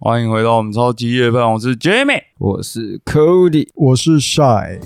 [0.00, 2.22] 欢迎回到我们超级夜饭，我是 Jamie。
[2.38, 4.78] 我是 Cody，我是 Shy。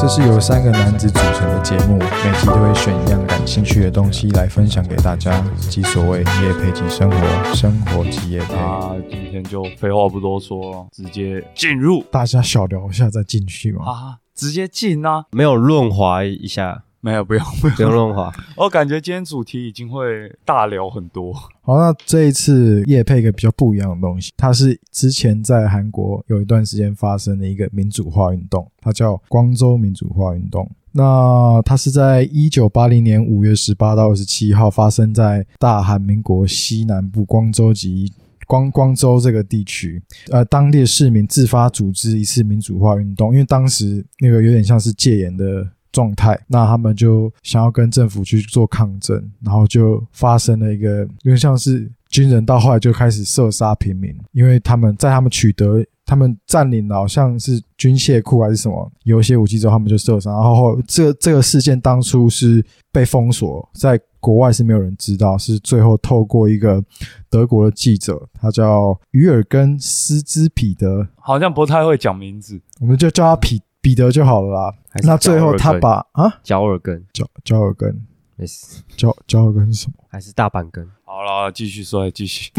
[0.00, 8.54] 这是由三个男子组成的节目，每集都会选一样感兴趣的东西来分享给大家，即所谓夜配即生活，生活即夜配。
[8.54, 13.84] 那今天就废话不多说了，直接进入大家小聊一下再进去嘛。
[13.84, 15.26] 啊，直接进啊！
[15.32, 17.90] 没有润滑一下，没有，不用，不不用。
[17.90, 18.32] 用润滑。
[18.56, 21.32] 我感觉今天主题已经会大聊很多。
[21.60, 30.70] 好，那这一次夜配一个比较不一样的东西，它是之前在韩国有一段时间发生的一个民主化运动，它叫光州民主化运动。
[30.92, 38.12] 那它是在一九八零年五月十八到二十七号发生在大韩民国西南部光州及
[38.46, 40.00] 光光州这个地区，
[40.30, 55.84] 呃，当地的市民自发组织一次民主化运动，因为当时那个有点像是戒严的状态，那他们就想要跟政府去做抗争，然后就发生了一个有点像是军人到后来就开始射杀平民，因为他们在他们取得。
[56.04, 60.32] 他们占领了好像是军械库还是什么，有一些武器之后，他们就射杀。
[60.32, 66.82] 然后后这这个事件当初是被封锁，在国外是没有人知道，是最后透过一个
[67.30, 79.94] 德国的记者，他叫于尔根斯兹彼得，好像不太会讲名字，我们就叫他彼彼得就好了啦那最后他把啊脚耳根脚脚耳根没事，脚脚耳根是什么？
[80.08, 80.88] 还是大板根？
[81.04, 82.50] 好了，继续说，继续。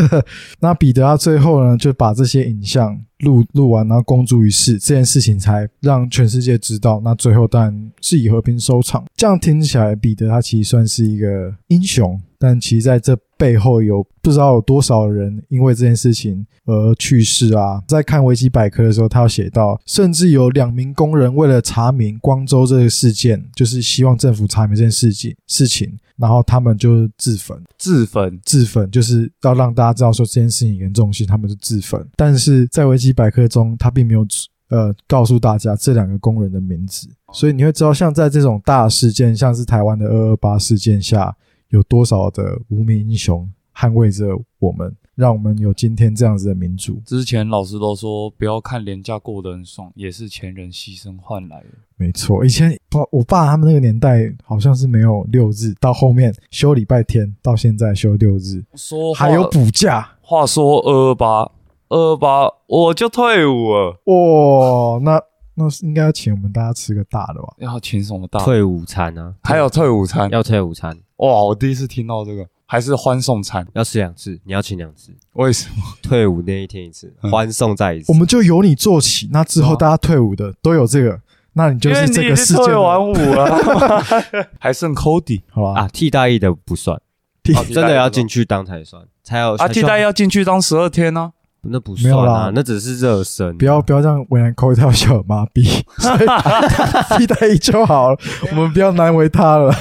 [0.60, 7.00] 那彼得他最后呢，就把这些影像录录完，然后公诸于世，这件事情才让全世界知道。
[7.04, 9.04] 那最后当然是以和平收场。
[9.16, 17.82] 这样听起来，彼得他其实算是一个英雄，但其实在这背后有不知道有多少人因为这件事情而去世啊。
[17.88, 27.56] 在看维基百科的时候，他有写到，甚至有两名工人为了查明光州这个事件，就是希望政府查明这件事情事情，然后他们就自焚。
[27.78, 32.04] 自焚，自焚，就是要让大家知道说这件事情严重性，他们是自焚。
[32.14, 34.26] 但是在维基百科中，他并没有
[34.68, 41.36] 呃告诉大家这两个工人的名字，所以你会知道，像在这种大事件，像是台湾的二二八事件下，
[41.68, 47.00] 有多少的无名英雄捍卫着我们，让我们有今天这样子的民主。
[47.04, 51.66] 之前老师都说不要看廉价过得很爽，也是前人牺牲换来的。
[51.96, 60.08] 没错，以前我我爸他们那个年代好像是没有六日，到后面休礼拜天，到现在休六日，说还有补假。
[60.20, 61.48] 话说二二八，
[61.92, 65.20] 二二八我就退伍了，哇，那
[65.54, 67.48] 那是应该要请我们大家吃个大的吧？
[67.58, 68.40] 要请什么大？
[68.40, 70.30] 退伍餐啊，还有退伍餐？
[70.30, 73.66] 要退午餐，哇，我第一次听到这个，还是欢送餐？
[73.74, 75.82] 要吃两次，你要请两次，为什么？
[76.02, 78.16] 退伍那一天一次，嗯欢送再一次我。
[78.16, 81.20] 们就由你做起，那之后哦大家退伍的都有这个，
[81.52, 85.82] 那你就因为是这个事件的退完伍了， 还剩 Cody 好吧？
[85.82, 86.98] 啊，替代役的不算，
[87.42, 91.34] 替 真的要进去当才算，才有啊，替代要进去当十二天呢、
[91.68, 93.56] 那不没有啦那只是热身。
[93.56, 95.64] 不要不要让为难扣一条小儿麻痹，
[95.98, 96.26] 所以
[97.18, 98.18] 替代役就好了，
[98.50, 99.72] 我们不要难为他了。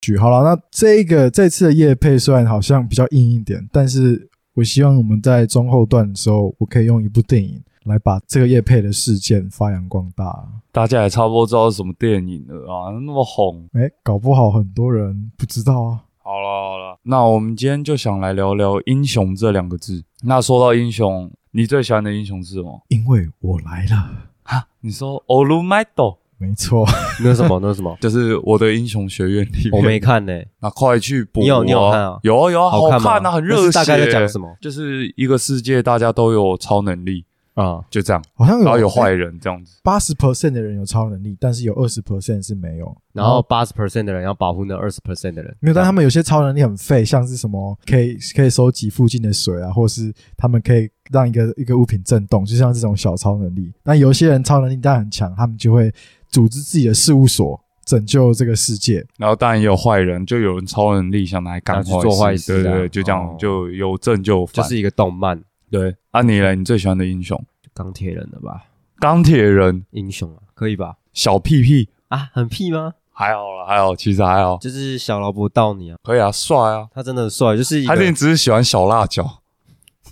[0.00, 10.46] 举好了，那这个这次的夜配虽然好像比较硬一点，但是我希望我们在中后段的时候，我可以用一部电影来把这个夜配的事件发扬光大。
[10.72, 13.68] 大家也差不多知道是什么电影了啊，那么红。
[13.74, 16.00] 哎，搞不好很多人不知道啊。
[16.22, 20.04] 好了好了，那我们今天就想来聊聊英雄这两个字。
[20.24, 22.82] 那说到英雄，你最喜欢的英雄是什么？
[22.88, 24.10] 因为我来了，
[24.42, 26.86] 哈，你说 o l u m a d o 没错。
[27.22, 29.72] 那什么那什么，就是我的英雄学院里面。
[29.72, 30.32] 我没看呢。
[30.60, 31.42] 那快去补、啊！
[31.42, 33.72] 你有你有看啊有啊有啊，好看吗看啊，很热血。
[33.72, 34.56] 大概在讲什么？
[34.60, 37.24] 就是一个世界，大家都有超能力，
[37.60, 39.80] 啊，就这样，好像有然后有坏人这样子。
[39.82, 42.96] 八十 percent 的人有超能力，但是有二十 percent 是没有。
[43.12, 53.72] 然后八十 percent 的人要保护那二十 percent 的人，没有，但他们有些超能力很废，像是什么可以可以收集附近的水啊，或是他们可以让一个一个物品震动，就像这种小超能力。
[53.82, 55.92] 那有些人超能力当然很强，他们就会
[56.28, 59.04] 组织自己的事务所，拯救这个世界。
[59.16, 64.62] 然后当然也有坏人，就有人超能力想来干拿去做坏事啊对对对，就这样哦就有正就有反。
[64.62, 67.38] 就是一个动漫对，啊你嘞，你最喜欢的英雄？
[67.78, 68.64] 钢铁人的吧？
[68.98, 70.96] 钢铁人，英雄啊，可以吧？
[71.12, 72.94] 小屁屁，啊，很屁吗？
[73.12, 76.88] 还好了，还好，其实还好，就是小劳勃到你啊，可以啊，帅啊。
[76.92, 79.24] 他真的很帅，就是一个还是你只是喜欢小辣椒？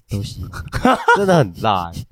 [0.09, 0.45] 东西，
[1.19, 2.07] 真的很辣欸。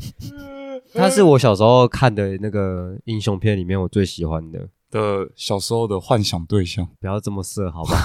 [0.93, 4.69] 他是我小时候看的那个英雄片里面我最喜欢的。
[4.91, 7.97] 的小时候的幻想对象，不要这么色，好吧？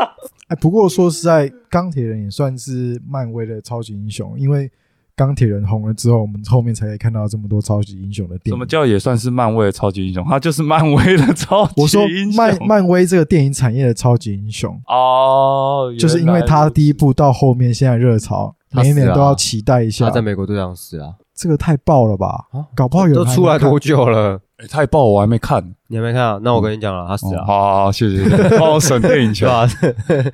[0.48, 4.70] 哎，不过说实在，钢铁人也算是漫威的超级英雄，因为
[5.16, 8.52] 钢铁人红了之后，我们后面才可以看到这么多超级英雄的电影。
[8.52, 10.24] 什么叫也算是漫威的超级英雄？
[10.28, 12.36] 他就是漫威的超级我说英雄。
[12.36, 20.10] 漫漫威这个电影产业的超级英雄，哦，就是因为他第一部到后面现在热潮，每一年都要期待一下他。
[20.10, 22.46] 在美国队长死啊这个太爆了吧？
[22.52, 24.40] 啊，搞不好有都人还没看出来多久了？
[24.56, 25.74] 哎，太爆，我还没看。
[25.88, 26.40] 你还没看啊？
[26.42, 27.44] 那我跟你讲了，他死哦了。
[27.44, 28.24] 好好，好谢谢，
[28.56, 29.48] 帮我省电影对钱？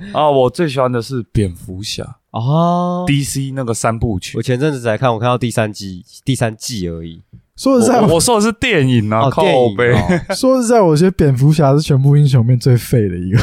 [0.13, 0.29] 啊！
[0.31, 4.43] 我最喜欢的是蝙蝠侠哦，DC 那个三部曲我。
[4.43, 7.23] 前阵子才看，我看到第三季，第三季而已。
[7.57, 9.93] 说实在，我我说的是电影啊，哦，靠电影背。
[9.93, 9.99] 哦
[10.35, 13.39] 说实在，我觉得蝙蝠侠是全部英雄里面最废的一个。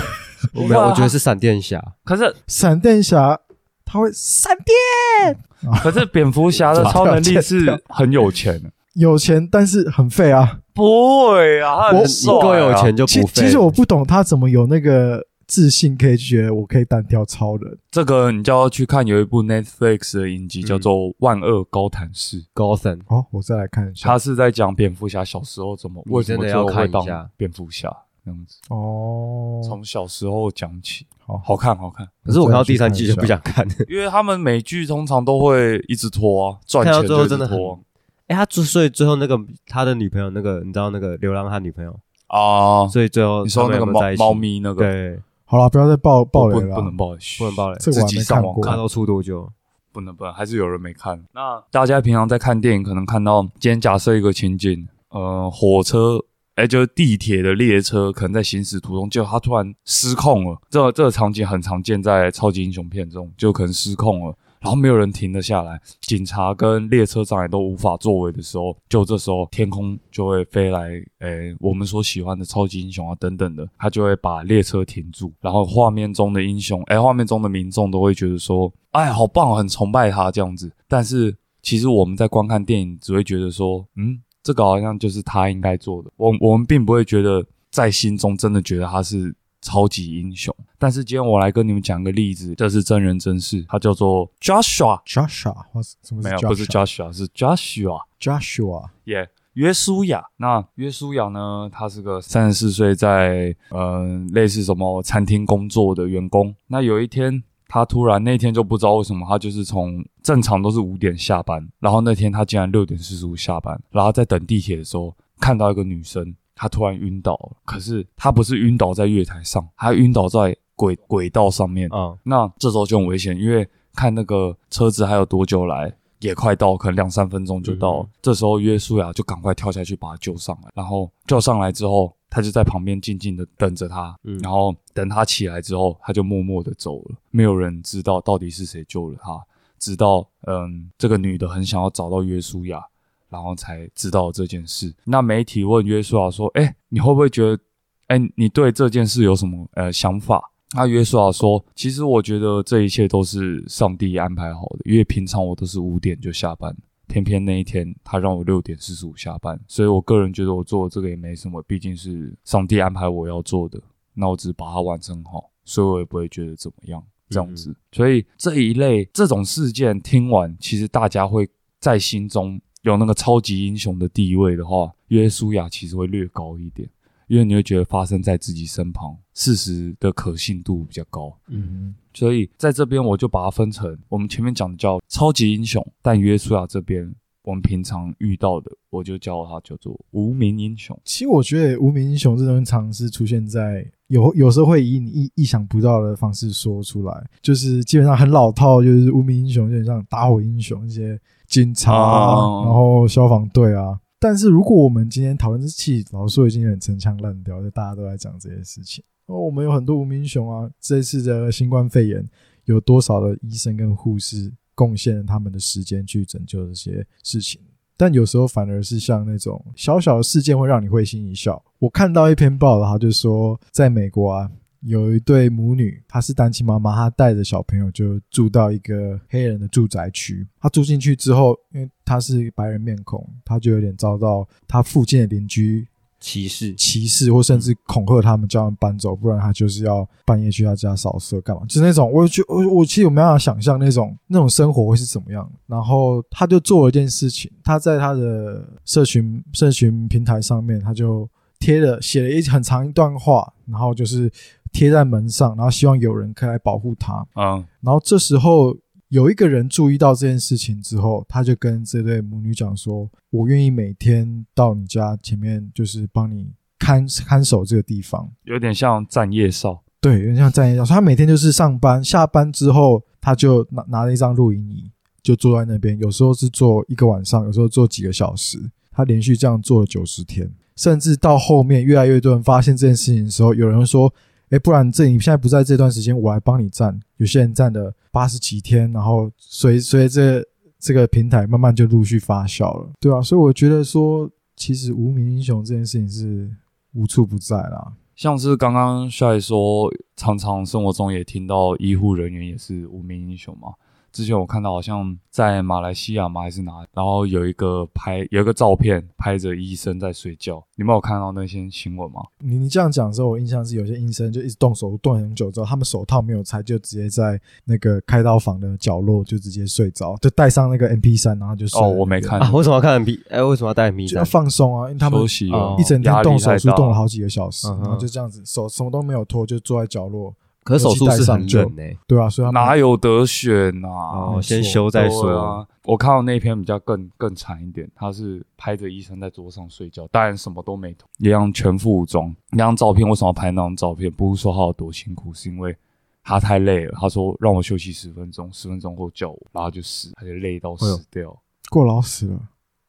[0.54, 1.84] 我没有，我觉得是闪电侠。
[2.04, 3.40] 可是闪电侠
[3.86, 5.38] 他会闪电，
[5.82, 10.60] 可是蝙蝠侠的超能力是很有钱的，有钱但是很废啊。
[10.74, 10.84] 不
[11.32, 13.34] 会啊，他我你很帅啊够有钱就其不废。
[13.36, 17.78] 其实我不懂他怎么有那个自信，可以觉得我可以单挑超人。
[17.90, 24.10] 这个你就要去看有一部 Netflix 的影集嗯叫做《万恶高谭市》，Gotham 哦，我再来看一下。
[24.10, 27.30] 他是在讲蝙蝠侠小时候怎么你为什么真的要最后会当看一下。
[27.38, 27.90] 蝙蝠侠
[28.26, 31.38] 这样子，哦，从小时候讲起，好。
[31.44, 32.06] 好看好看。
[32.26, 33.66] 可是我看到第三季就不想看。
[33.88, 37.80] 因为他们美剧通常都会一直拖啊，赚看到钱就一直最后真的很拖
[38.28, 41.98] 哎，他之所以最后那个他的女朋友，那个你知道那个流浪汉女朋友，
[42.28, 42.86] 啊。
[42.90, 44.22] 所以最后你说那个猫他们有没有在一起。
[44.22, 46.76] 猫咪那个，对，好了，不要再爆爆雷了啊。
[46.76, 48.78] 不不能爆雷，不能爆雷这个我还自己没看过上网看看。
[48.78, 49.50] 到出多久？
[49.94, 51.24] 不能不能，还是有人没看。
[51.34, 56.20] 那大家平常在看电影，可能看到今天假设一个情景，呃，火车，
[56.56, 60.58] 哎，就是地铁的列车，可能在行驶途中，就它突然失控了。
[60.70, 64.36] 这个这个场景很常见在超级英雄片中，就可能失控了。
[64.60, 70.90] 然后没有人停得下来，警察跟列车长也都无法作为的时候，就这时候天空就会飞来，
[71.20, 80.72] 诶，我们所喜欢的超级英雄啊等等的，他就会把列车停住，然后画面中的英雄，诶，画面中的民众都会觉得说，哎，好棒，很崇拜他这样子。
[80.88, 90.56] 但是其实我们在观看电影，只会觉得说，嗯，这个好像就是他应该做的，我我们并不会觉得在心中真的觉得他是超级英雄。
[90.78, 100.24] 但是今天我来跟你们讲个例子，这是真人真事，他叫做 Joshua，Joshua，或是什么没有，不是 Joshua，是 Joshua，Joshua，耶、约书亚。
[100.38, 101.70] 那约书亚呢？
[101.72, 106.56] 他是个三十四岁，在呃类似什么餐厅工作的员工。
[106.68, 117.58] 那有一天，他突然那天就不知道为什么，他就是从正常都是五点下班，然后那天他竟然六点四十五下班，然后在等地铁的时候看到一个女生，她突然晕倒了。
[117.64, 121.88] 可是他不是晕倒在月台上，他晕倒在轨轨道上面。
[121.94, 128.04] 嗯，那这时候就很危险，因为看那个车子还有多久来，也快到，可能两三分钟就到了。
[128.04, 139.40] 嗯这时候约书亚就赶快跳下去把他救上来，然后救上来之后，他就在旁边静静的等着他，嗯然后等他起来之后，他就默默的走了，没有人知道到底是谁救了他，
[139.80, 142.84] 直到嗯这个女的很想要找到约书亚。
[143.30, 144.94] 然后才知道这件事。
[145.06, 147.60] 那媒体问约书亚说：“哎，你会不会觉得
[148.08, 150.52] 哎，你对这件事有什么呃想法？
[150.76, 156.76] 那约书亚说：“其实我觉得这一切都是上帝安排好的，因为平常我都是五点就下班，
[157.08, 163.82] 偏偏那一天他让我六点四十五下班，所以我个人觉得我做的这个也没什么，毕竟是上帝安排我要做的，
[164.14, 167.74] 那我只是把它完成好，所以我也不会觉得怎么样这样子。
[167.94, 176.90] 所以这一类这种事件听完，其实大家会在心中有那个超级英雄的地位的话，约书亚其实会略高一点。”
[177.28, 187.14] 因为你会觉得发生在自己身旁，事实的可信度比较高，嗯，所以在这边我就把它分成我们前面讲的叫超级英雄，但约书亚这边
[187.48, 191.00] 我们平常遇到的，我就叫它叫做无名英雄。
[191.06, 203.98] 其实我觉得无名英雄这东西常是出现在有有时候会以你意意想不到的方式说出来，就是基本上很老套，就是无名英雄，有点像打火英雄一些警察啊，哦然后消防队啊。
[204.20, 209.02] 但是如果我们今天讨论这期，老实说已经有点陈腔滥调，就大家都在讲这些事情。
[209.28, 212.28] 哦，我们有很多无名英雄啊，这次的新冠肺炎
[212.66, 217.60] 有多少的医生跟护士贡献了他们的时间去拯救这些事情？
[217.98, 221.60] 但有时候反而是像那种小小的事件会让你会心一笑。
[221.80, 230.48] 我看到一篇报道，他就说，在美国啊，有一对母女，她是单亲妈妈，她带着小朋友就住到一个黑人的住宅区。
[230.60, 235.88] 她住进去之后，因为她是白人面孔，她就有点遭到她附近的邻居
[236.20, 241.62] 歧视，歧视或甚至恐吓他们，叫他们搬走，不然他就是要半夜去他家扫射干嘛？
[241.68, 245.50] 就是那种，我就我我其实有没有办法想象那种那种生活会是怎么样。
[245.68, 254.32] 然后他就做了一件事情，他在他的社群社群平台上面，他就贴了写了一很长一段话，然后就是
[254.72, 257.26] 贴在门上，然后希望有人可以来保护他。
[257.36, 258.76] 嗯然后这时候
[259.10, 268.30] 有一个人注意到这件事情之后，他就跟这对母女讲说：“我愿意每天到你家前面，就是帮你看 看守这个地方。
[268.44, 270.86] 有点像站夜哨。”对，有点像站夜哨。
[270.86, 274.92] 他每天就是上班，下班之后他就拿拿了一张录音仪，
[275.24, 278.60] 就坐在那边，有时候是坐一个晚上，有时候坐几个小时，
[278.92, 284.14] 他连续这样做了九十天，甚至到后面越来越多人发现这件事情的时候，有人说
[284.50, 290.46] ：“哎，不然这你现在不在这段时间，我来帮你站。”有些人站了八十几天，然后随随着
[290.80, 296.50] 这个平台慢慢就陆续发酵了，对啊，所以我觉得说，其实无名英雄这件事情是
[296.94, 297.94] 无处不在啦。
[298.16, 303.74] 像是刚刚帅说，常常生活中也听到医护人员也是无名英雄嘛。
[304.18, 312.22] 之前我看到好像在马来西亚嘛还是哪，然后有一个拍有一个照片拍着医生在睡觉，你们有看到那些新闻吗？
[312.40, 321.82] 你你这样讲的时候，我印象是有些医生就一直动手动很久之后，他们手套没有拆，就直接在那个开刀房的角落就直接睡着，就带上那个 M P 三，然后就睡。
[321.82, 323.20] 哦，我没看啊，为什么要看 M P？
[323.30, 325.48] 哎，为什么要带 M P 就要放松啊，因为他们休息，
[325.78, 327.08] 一整天动手术动了好。
[327.08, 330.34] 好几个小时，然后就这样子手什么都没有脱，就坐在角落。
[330.68, 335.32] 可是手术是很冷呢、对啊，所以他们哪有得选呐、哦，先修再说。
[335.32, 342.36] 啊，我看到那篇比较更更惨一点，他是拍着医生在桌上睡觉，当然什么都没脱，一样全副武装。
[342.52, 344.12] 那张照片为什么要拍那张照片？
[344.12, 345.74] 不是说他有多辛苦，是因为
[346.22, 346.94] 他太累了。
[347.00, 351.34] 他说让我休息十分钟，十分钟后叫我，然后就死，他就累到死掉，
[351.70, 352.40] 过劳死了。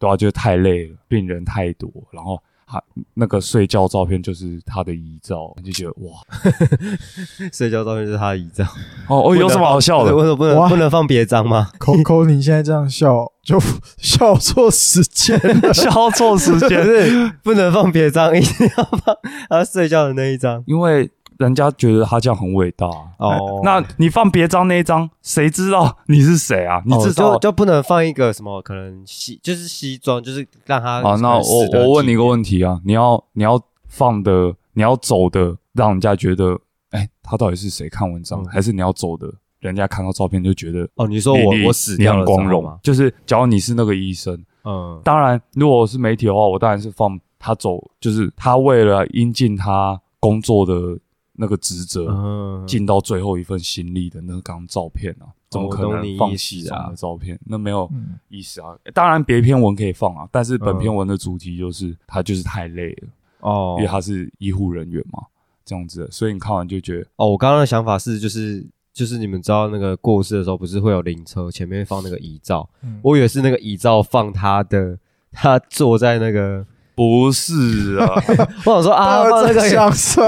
[0.01, 2.43] 对啊，就是太累了，病人太多，然后。
[2.71, 2.83] 他
[3.15, 6.21] 那个睡觉照片就是他的遗照，就觉得哇，
[7.53, 8.65] 睡觉照片就是他的遗照。
[9.09, 10.15] 哦哦，有什么好笑的？
[10.15, 11.71] 为什么不能不能放别张吗？
[11.79, 13.59] 扣扣，你现在这样笑就
[13.97, 19.17] 笑错时间了， 笑错时间是不能放别张，一定要放
[19.49, 21.11] 他睡觉的那一张，因为。
[21.39, 22.87] 人家觉得他这样很伟大
[23.19, 26.83] 哦，那你放别张那一张，谁知道你是谁啊？
[26.85, 31.15] 你至少就不能放一个什么可能西就是西装，就是让他啊。
[31.17, 36.59] 那我我问你一个问题啊，你要你要放的，你要走的，让人家觉得，
[36.91, 37.89] 哎，他到底是谁？
[37.89, 50.99] 看文章，还是你要走的，人家看到照片就觉得，哦，你说我我死掉了，光荣就是假如你是那个医生，嗯，当然，如果是媒体的话，我当然是放他走，就是他为了应尽他工作的。
[51.41, 57.39] 那个职责尽到最后一份心力的那张照片啊，怎么可能放弃啊的照片？
[57.47, 57.89] 那没有
[58.29, 58.77] 意思啊。
[58.93, 63.09] 当然别篇文可以放啊，但是本篇文的主题就是他就是太累了
[63.41, 65.23] 哦，因为他是医护人员嘛，
[65.65, 66.09] 这样子。
[66.11, 72.69] 所以你看完就觉得哦，我刚刚的想法是，就是就是你们知道那个过世的时候不是会有灵车前面放那个遗照，
[73.01, 74.99] 我以为是那个遗照放他的，
[75.31, 76.67] 他坐在那个。
[76.99, 78.13] 不是啊，
[78.67, 79.71] 我想说啊，这个你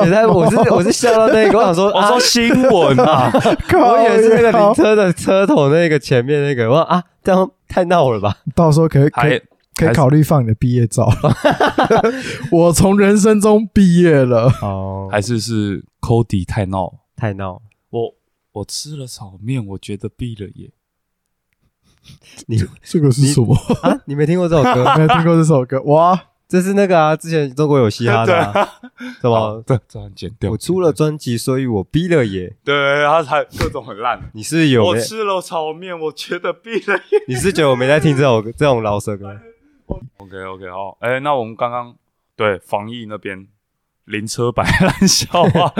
[0.08, 3.28] 在，我是我是笑到那个，我想说， 我说新闻啊，
[3.74, 8.36] 我以为是那个灵车的车头那个前面那个，我说啊，这样太闹了吧？
[8.54, 9.42] 到时候可以可以
[9.74, 11.12] 可以考虑放你的毕业照。
[12.52, 17.60] 我从人生中毕业了，哦，还是是 Cody 太闹太闹？
[17.90, 18.14] 我
[18.52, 20.70] 我吃了炒面，我觉得毕了业。
[22.46, 23.98] 你这个是什么啊？
[24.06, 24.84] 你没听过这首歌？
[24.96, 25.82] 没听过这首歌？
[25.82, 26.18] 哇！
[26.50, 28.52] 这是那个啊，之前中国有嘻哈的，
[29.22, 29.62] 什么？
[29.64, 30.50] 对，这样剪掉。
[30.50, 32.56] 我出了专辑，所以我逼了耶。
[32.64, 32.74] 对，
[33.06, 34.20] 他才各种很烂。
[34.34, 34.84] 你是有？
[34.84, 37.22] 我吃了炒面，我觉得逼了耶。
[37.28, 39.38] 你是觉得我没在听这种 这种老舌歌
[40.16, 40.98] ？OK OK，好。
[41.00, 41.94] 哎，那我们刚刚
[42.34, 43.46] 对防疫那边
[44.06, 45.72] 灵车摆烂笑话。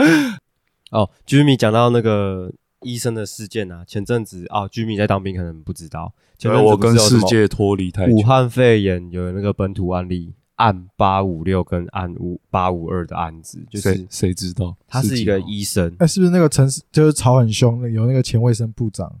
[0.91, 2.49] 哦，Jimmy 讲到那个
[2.83, 6.13] 医生的事件啊，前阵子啊，Jimmy 在当兵，可能不知道。
[6.37, 8.13] 前阵我跟世界脱离太久。
[8.13, 10.33] 武汉肺炎有那个本土案例。
[10.61, 14.75] 案八五六跟案五八五二的案子，就是谁知道？
[14.87, 17.89] 他是一个医生，哎，是不是那个城市就是吵很凶？
[17.91, 19.11] 有那个前卫生部长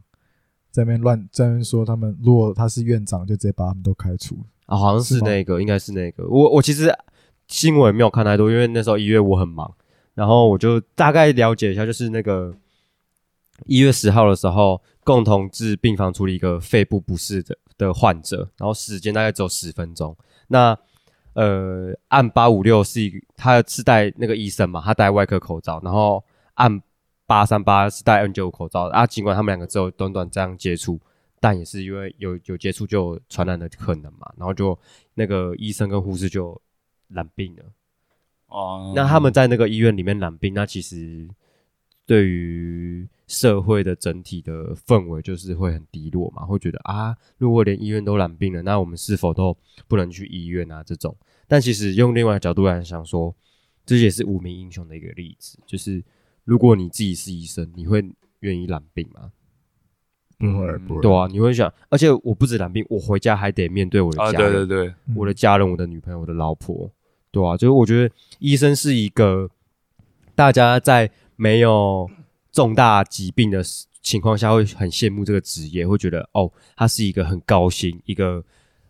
[0.69, 4.77] 在那边乱在那边说，他们如果他是院长，就直接把他们都开除啊？
[4.77, 6.27] 好像是那个，应该是那个。
[6.27, 6.95] 我我其实
[7.47, 9.73] 新闻没有看太多，因为那时候一月我很忙，
[10.13, 12.53] 然后我就大概了解一下，就是那个
[13.65, 20.15] 一月十号的时候，共同治病房处理一个肺部不适的的患者，然后时间大概只有十分钟，
[20.49, 20.77] 那。
[21.33, 26.23] 呃，按八五六是一，他是戴那个医生嘛，他戴外科口罩，然后
[26.55, 26.81] 按
[27.25, 29.07] 八三八是戴 N 九五口罩啊。
[29.07, 30.99] 尽管他们两个只有短短这样接触，
[31.39, 34.77] 但也是因为有有接触就有传染的可能嘛，然后就
[35.13, 36.61] 那个医生跟护士就
[37.07, 37.63] 染病了。
[38.47, 41.29] 哦，那他们在那个医院里面染病，那其实
[42.05, 49.55] 对于社会的整体的氛围就是会很低落嘛，会觉得啊，如果连医院都染病了，那我们是否都
[49.87, 50.83] 不能去医院啊？
[50.83, 51.15] 这种，
[51.47, 53.33] 但其实用另外角度来想说，
[53.85, 56.03] 这也是无名英雄的一个例子，就是
[56.43, 58.03] 如果你自己是医生，你会
[58.41, 59.31] 愿意染病吗？
[60.37, 61.01] 不会，不会。
[61.01, 66.91] 对啊，你会想，而且我不止染病，我回家还得面对我的家人，对对对，我的家人，我的女朋友，我的老婆，
[67.31, 69.49] 对啊，就是我觉得医生是一个
[70.35, 72.11] 大家在没有。
[72.51, 73.63] 重大疾病的
[74.01, 78.43] 情况下会很羡慕这个职业，会觉得哦，他是一个很高薪，一个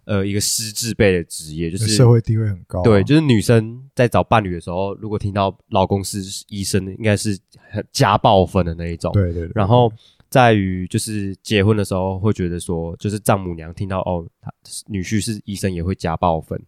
[0.06, 7.38] 呃一个师字辈的职业，就是社会地位很高啊、对，就是女生在找伴侣的时候，如果听到老公是医生，应该是
[7.70, 9.12] 很加爆分的那一种。
[9.14, 9.92] 对对对然后
[10.30, 14.50] 在于就是结婚的时候，会觉得说，就是丈母娘听到哦，他
[14.88, 16.60] 女婿是医生，也会加爆分。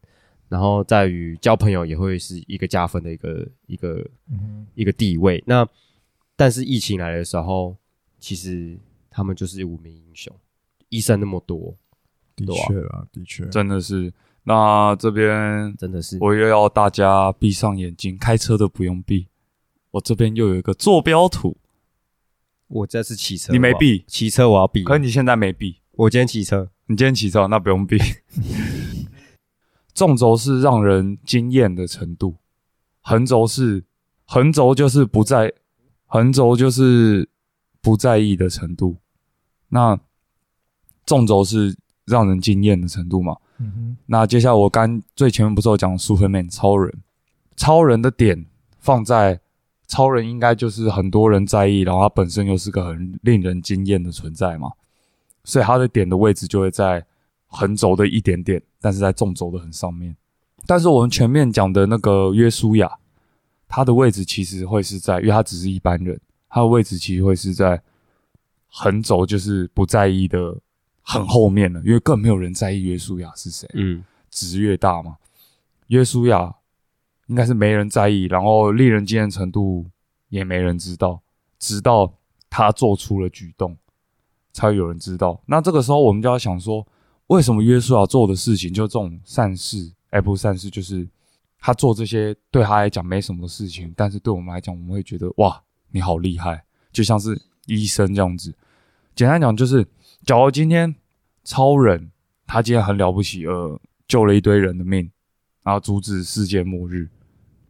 [0.50, 5.42] 然后在于交朋友也会是一个加分的一个一个嗯一个地位。
[5.48, 5.68] 那
[6.36, 7.78] 但是疫情来的时候，
[8.20, 8.78] 其实
[9.10, 10.36] 他们就是无名英雄，
[10.90, 11.76] 医生那么多，
[12.36, 14.14] 的确啊，的确，真的是。
[14.46, 19.30] 那这边真的是我又要大家闭上眼睛，开车的不用闭。
[19.92, 21.56] 我这边又有一个坐标图，
[22.68, 25.78] 我这次骑车，你没闭，骑车我要闭，可你现在没闭。
[25.92, 27.98] 我今天骑车，你今天骑车，那不用闭。
[29.94, 32.36] 纵轴是让人惊艳的程度，
[33.00, 33.86] 横轴是
[34.26, 35.54] 横轴就是不在，
[36.14, 37.28] 横轴就是
[37.82, 38.98] 不在意的程度。
[39.70, 40.00] 那
[41.08, 43.36] 纵轴是让人惊艳的程度嘛？
[43.58, 47.02] 嗯哼，那接下来我刚最前面不是有讲 Superman 超人，
[47.56, 48.46] 超人的点
[48.78, 49.40] 放在
[49.88, 54.74] 超人应该就是很多人在意，然后他本身又是个很令人惊艳的存在嘛，
[55.44, 57.04] 所以他的点的位置就会在
[57.48, 60.16] 横轴的一点点，但是在纵轴的很上面。
[60.68, 63.00] 但是我们前面讲的那个约书亚，
[63.76, 67.82] 他的位置其实会是在，因为他只是一般人，他的位置其实会是在
[68.68, 70.56] 横轴，就是不在意的
[71.02, 73.68] 很后面了，因为更没有人在意约书亚是谁。
[73.74, 75.18] 嗯，值越大嘛。
[75.88, 76.54] 约书亚
[77.26, 79.88] 应该是没人在意，然后令人惊艳程度
[80.30, 81.24] 也没人知道，
[81.58, 82.14] 直到
[82.52, 83.76] 他做出了举动，
[84.52, 85.42] 才会有人知道。
[85.48, 86.86] 那这个时候我们就要想说，
[87.26, 89.92] 为什么约书亚做的事情就这种善事？
[90.12, 91.08] 哎，不是善事，就是
[91.66, 98.54] 他做这些对他来讲没什么事情，但是对我们来讲，我们会觉得哇，你好厉害，就像是医生这样子。
[99.16, 99.88] 简单讲就是，
[100.26, 100.94] 假如今天
[101.46, 102.12] 超人
[102.46, 103.80] 他今天很了不起，呃，
[104.10, 105.10] 救了一堆人的命，
[105.64, 107.10] 然后阻止世界末日，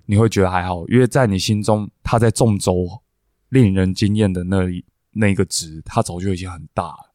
[0.08, 3.04] 你会觉得还好，因为在你心中，他在纵轴
[3.50, 7.14] 令人惊艳的那里那个值，他早就已经很大了，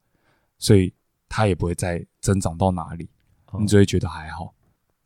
[0.59, 0.95] 所以
[1.29, 3.11] 他也不会再增长到哪里，
[3.59, 4.55] 你只会觉得还好。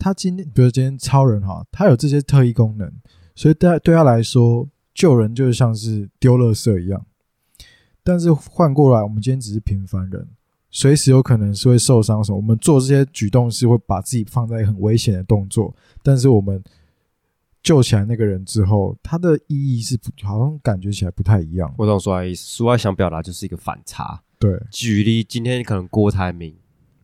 [0.02, 2.92] 他今天，比如今天超人哈，他有这些特异功能，
[3.36, 7.06] 所以对他对他来说，救人就像是丢垃圾一样。
[8.02, 10.26] 但是换过来，我们今天只是平凡人，
[10.72, 12.36] 随时有可能是会受伤什么。
[12.36, 16.60] 我们做这些举动是会把自己放在很危险的动作，但是我们
[17.62, 21.72] 救起来那个人之后，他的意义是不好像感觉起来不太一样。
[21.78, 22.42] 我懂说的意思。
[22.44, 24.20] 苏爱想表达就是一个反差。
[24.40, 26.56] 对，举例，今天可能郭台铭，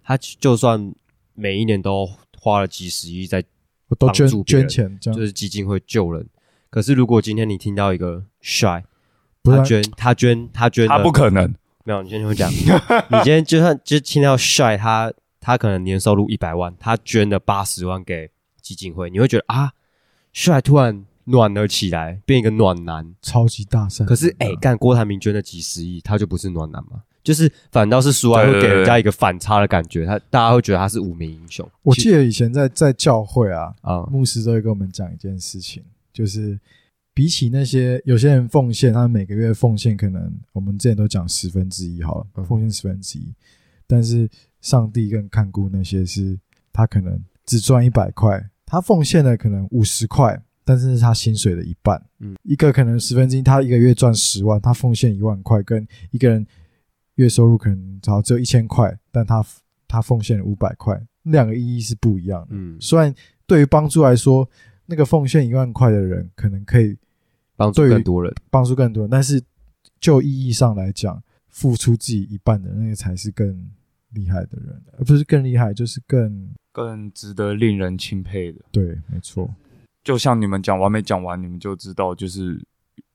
[0.03, 0.93] 他就算
[1.35, 3.45] 每一年都花了几十亿在
[3.89, 6.27] 我都捐帮助捐钱这样，就是基金会救人，
[6.71, 8.83] 可是如果今天你听到一个 shy，
[9.43, 12.51] 他捐他捐他捐他不可能，没有，你先听我讲。
[12.53, 19.73] 你今天就算就听到 shy，他他可能年收入一百万，他捐了八十万给基金会，你会觉得啊
[20.35, 23.15] ，shy 突然暖了起来，变一个暖男。
[23.23, 24.07] 超级大善。
[24.07, 27.03] 可是哎，干郭台铭捐了几十亿，他就不是暖男嘛？
[27.29, 31.71] 就是反倒是苏安会给人家一个反差的感觉，他大家会觉得他是无名英雄。
[31.83, 36.59] 我记得以前在在教会啊，啊，牧师都会跟我们讲一件事情，就是
[37.13, 43.35] 比起那些有些人奉献，他们每个月奉献可能我们之前都讲十分之一好了，嗯奉献十分之一，
[43.87, 44.27] 但是
[44.63, 46.39] 上帝更看顾那些是
[46.73, 52.03] 他可能只赚一百块，他奉献了可能五十块，但是是他薪水的一半。
[52.21, 56.47] 嗯，一个可能十分之一，他一个月赚十万，他奉献一万块，跟一个人
[57.19, 59.45] 月收入可能只只有一千块，但他
[59.87, 62.49] 他奉献了五百块，两个意义是不一样的。
[62.51, 63.15] 嗯，虽然
[63.47, 64.49] 对于帮助来说，
[64.87, 66.97] 那个奉献一万块的人可能可以
[67.57, 68.33] 帮助更多人。
[68.51, 69.43] 帮助更多人，但是
[70.01, 73.69] 就意义上来讲，付出自己一半的那个才是更
[74.13, 78.61] 厉害的人，而不是更厉害，就是更更值得令人钦佩的。
[78.71, 79.53] 对，没错，
[80.05, 82.65] 就像你们讲完没讲完，你们就知道，就是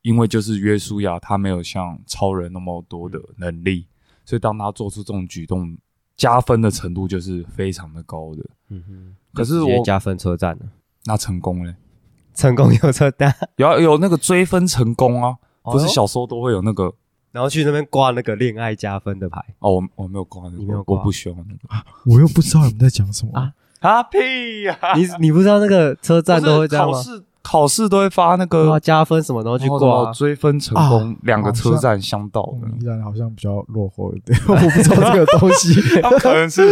[0.02, 3.88] 因为就是约书亚他没有像超人那么多的能力，
[4.26, 5.78] 所以当他做出这种举动，
[6.16, 8.44] 加分的程度就是非常的高的。
[8.70, 10.66] 嗯哼，可是我直接加分车站呢，
[11.06, 11.76] 那成功嘞，
[12.34, 16.94] 成功有车站， 有有那个追分成功啊，不是小时候都会有那个
[17.32, 19.44] 然后去那边挂那个恋爱加分的牌。
[19.60, 23.32] 哦，我我没有挂那没有挂我不喜欢那个我又不知道你们在讲什么。
[23.34, 26.94] 啊啊屁呀、你你不知道那个车站都会这样吗？
[26.94, 30.14] 考试考试都会发那个，加分什么，然后去然后什么挂。
[30.14, 35.74] 追分成功，两个车站相到的，依然好像比较落后一点， 我不知道这个东西
[36.20, 36.64] 可能是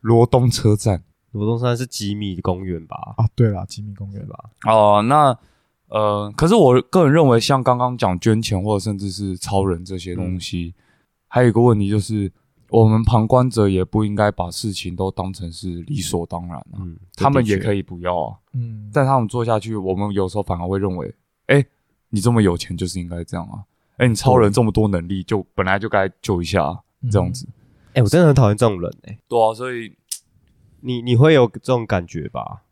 [0.00, 1.02] 罗东车站
[1.32, 3.14] 罗东山是吉米公园吧？
[3.16, 3.24] 啊。
[3.34, 4.36] 对啦，吉米公园吧？
[4.66, 5.36] 哦、那
[5.88, 10.74] 呃，可是我个人认为，像刚刚讲捐钱或者甚至是超人这些东西，
[11.28, 12.30] 还有一个问题就是，
[12.70, 16.80] 我们旁观者也不应该把事情都当成是理所当然啊。
[16.80, 17.58] 嗯，他们也。
[17.58, 21.14] 可以不要啊，嗯，但他们做下去，我们有时候反而会认为，
[21.48, 21.64] 哎、
[22.08, 23.64] 你这么有钱就是应该这样啊，
[23.96, 26.78] 哎、你超人这么多能力，就本来就该救一下、啊、
[27.10, 27.46] 这样子。
[27.94, 29.92] 哎、我真的很讨厌这种人哎、对啊，所以
[30.80, 32.62] 你你会有这种感觉吧？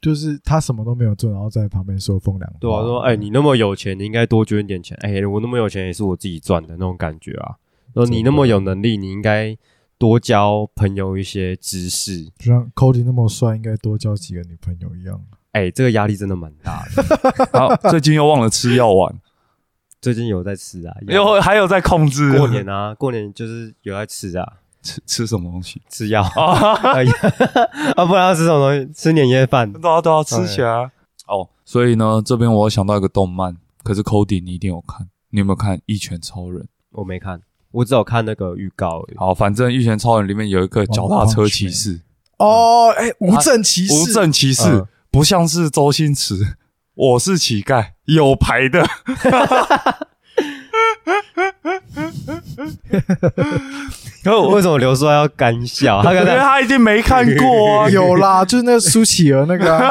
[0.00, 2.56] 就是他什么都没有做，然后在旁边说风凉话。
[2.58, 4.96] 对啊，说哎、你那么有钱，你应该多捐点钱。
[5.02, 7.56] 哎、我那么有钱也是我自己赚的那种感觉啊。
[7.94, 9.56] 说你那么有能力，你应该
[9.98, 12.24] 多交朋友一些知识。
[12.38, 15.20] 就像 Cody 那么帅，应该多交几个女朋友一样。
[15.52, 17.48] 哎、这个压力真的蛮大的。
[17.58, 19.12] 好，最近又忘了吃药丸，
[20.00, 24.46] 最近有在吃啊，有还有在控制过年啊，过年就是有在吃啊，
[24.80, 26.78] 吃吃什么东西吃药啊？
[27.96, 28.92] 啊，不然要吃什么东西？
[28.94, 29.72] 吃年夜饭。
[29.72, 30.90] 都要都要吃起来。
[31.26, 36.62] 哦，所以呢，这边我有想到一个动漫，可是 Cody 你一定有看，你有没有看《一拳超人》？
[36.92, 37.40] 我没看，
[37.72, 39.16] 我只有看那个预告而已。
[39.16, 42.00] 好，反正《一拳超人》里面有一个脚踏车骑士，
[42.38, 46.56] 哦，哎，无证骑士，无证骑士嗯，不像是周星驰，
[46.94, 48.86] 我是乞丐，有牌的。
[54.22, 56.02] 可我为什么刘叔要干笑？
[56.02, 59.90] 他因为刚才他一定没看过啊，有啦， 就是那个舒淇儿那个啊，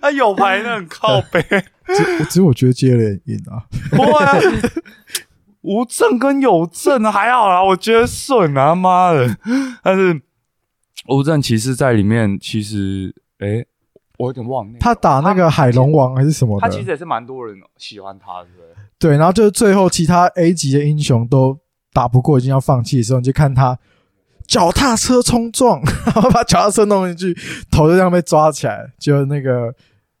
[0.00, 1.42] 他 有牌的很靠背，
[1.88, 3.64] 只只是我觉得接了瘾啊。
[3.90, 4.38] 不会啊。
[5.64, 9.26] 无证跟有证还好啦，我觉得顺啊，妈的！
[9.82, 10.20] 但是
[11.08, 13.66] 无证骑士在里面，其实诶、
[14.18, 14.78] 我有点忘了。
[14.78, 18.74] 他打那个海龙王还是什么的，他其实也是蛮多人喜欢他的，对不对？
[18.98, 21.58] 对，然后就是最后其他 A 级的英雄都
[21.94, 23.78] 打不过，已经要放弃的时候，你就看他
[24.46, 25.80] 脚踏车冲撞，
[26.14, 29.74] 然后把脚踏车弄进去，头就这样被抓起来，就那个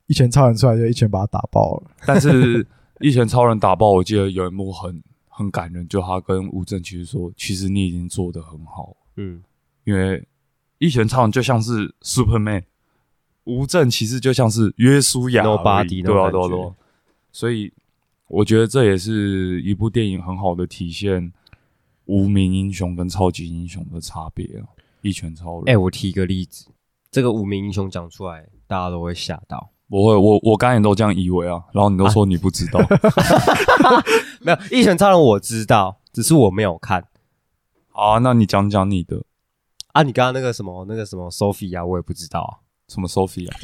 [0.06, 1.82] 一拳超人出来就一拳把他打爆了。
[2.06, 2.66] 但是
[3.00, 5.02] 一拳超人打爆，我记得有一幕很
[5.36, 9.42] 很感人，就他跟吴正其实说，其实你已经做得很好，嗯，
[9.82, 10.24] 因为
[10.78, 12.62] 一拳超人就像是 Superman，
[13.42, 16.74] 吴正其实就像是约书亚而已 Nobody 对啊种感觉对啊对啊，
[17.32, 17.72] 所以
[18.28, 21.32] 我觉得这也是一部电影很好的体现
[22.04, 24.68] 无名英雄跟超级英雄的差别啊。
[25.02, 26.68] 一拳超人，哎、我提一个例子，
[27.10, 29.73] 这个无名英雄讲出来，大家都会吓到。
[29.94, 32.80] 我会我我刚才也都这样以为啊，然后你都说你不知道，
[34.42, 37.04] 没有，一拳超人我知道，只是我没有看
[37.92, 39.22] 好啊，那你讲讲你的
[39.92, 40.02] 啊。
[40.02, 42.58] 你刚刚那个什么那个什么 Sophie 我也不知道啊。
[42.88, 43.56] 什么 Sophie 啊？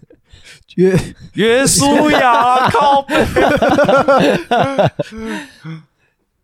[0.76, 0.96] 约
[1.34, 3.14] 约书亚靠背。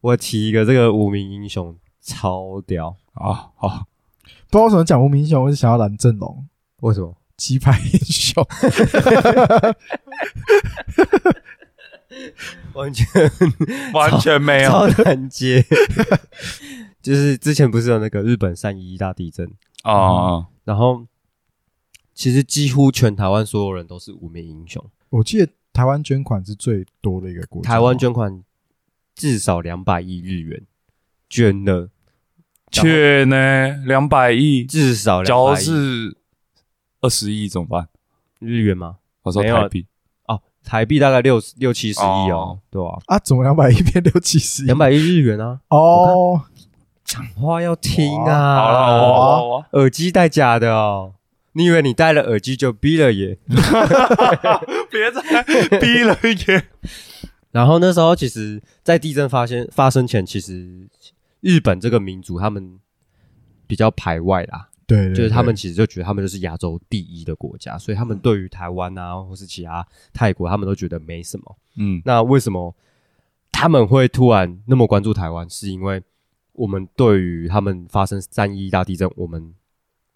[0.03, 3.87] 我提一个这个无名英雄超屌，啊，好，
[4.51, 6.47] 不知道为什么讲无名英雄，我是想要蓝正龙
[6.81, 7.17] 为什么？
[7.37, 8.47] 鸡排英雄。
[12.75, 13.07] 完全
[13.93, 14.71] 完全没有。
[14.71, 15.65] 超难接。
[17.03, 19.47] 就是之前不是有那个日本三一一大地震，
[19.83, 21.07] 啊，然后
[22.15, 24.85] 其实几乎全台湾所有人都是无名英雄。
[25.11, 28.43] 我记得台湾捐款是最多的一个国家，台湾捐款
[29.15, 30.63] 至少两百亿日元。
[31.29, 31.91] 捐了，
[32.71, 33.83] 却呢？
[33.87, 35.65] 两百亿，至少假如两百亿。
[35.65, 36.17] 是
[37.05, 37.89] 二十亿怎么办？
[38.39, 38.97] 日元吗？
[39.23, 39.87] 我说没有台币
[40.27, 44.67] 哦，台币大概六六七十亿哦哦，对吧、啊，怎么两百亿变六七十亿？
[44.67, 46.43] 两百亿日元啊，哦，
[47.05, 49.65] 讲话要听啊。
[49.73, 51.15] 耳机戴假的哦。
[51.53, 53.39] 你以为你戴了耳机就逼了耶？
[54.91, 56.67] 别再逼了耶！
[57.53, 60.89] 然后那时候其实，在地震发现发生前，其实
[61.41, 62.81] 日本这个民族他们
[63.69, 71.57] 比较排外啦，对对，就是他们其实就觉得他们就是亚洲第一的国家，所以他们对于台湾啊，或是其他泰国，他们都觉得没什么。
[71.77, 72.75] 嗯，那为什么
[73.51, 75.49] 他们会突然那么关注台湾？
[75.49, 76.03] 是因为
[76.53, 79.55] 我们对于他们发生三一大地震，我们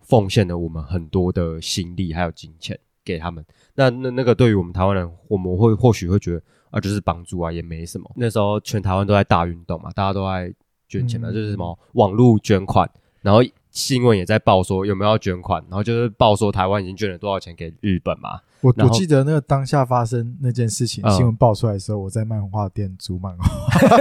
[0.01, 3.45] 奉献了我们很多的心力还有金钱给他们。
[3.75, 8.11] 那那那个对于我们台湾人，我们会或许会觉得啊，就是帮助啊，也没什么。
[8.17, 10.53] 那时候全台湾都在大运动嘛，大家都在
[10.89, 12.89] 捐钱嘛，嗯就是什么网络捐款，
[13.23, 18.41] 然后新闻也在报说有没有要捐款，然后就是报说台湾已经捐了多少钱给日本嘛。
[18.61, 23.45] 我我记得那个当下发生那件事情，嗯新闻爆出来的时候，我在漫画店租漫画，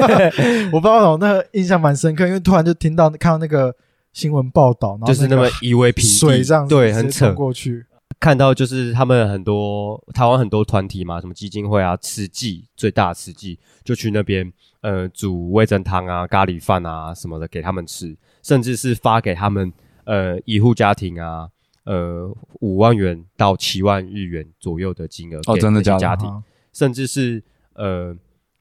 [0.74, 3.76] 我不知道那个印象蛮深刻，因为突然就听到看到那个
[4.14, 7.36] 新闻报道，然后就是那么个夷为平 地，水这样子对，很扯冲。
[7.36, 7.86] 过去，
[8.20, 14.52] 看到就是他们很多台湾很多团体嘛，什么基金会啊，慈济最大的慈济就去那边
[14.88, 19.74] 呃煮味噌汤啊、咖喱饭啊什么的给他们吃，甚至是发给他们
[20.06, 21.50] 呃一户家庭啊
[21.84, 28.16] 呃五万元到七万日元左右的金额哦给真的假的家庭，啊甚至是呃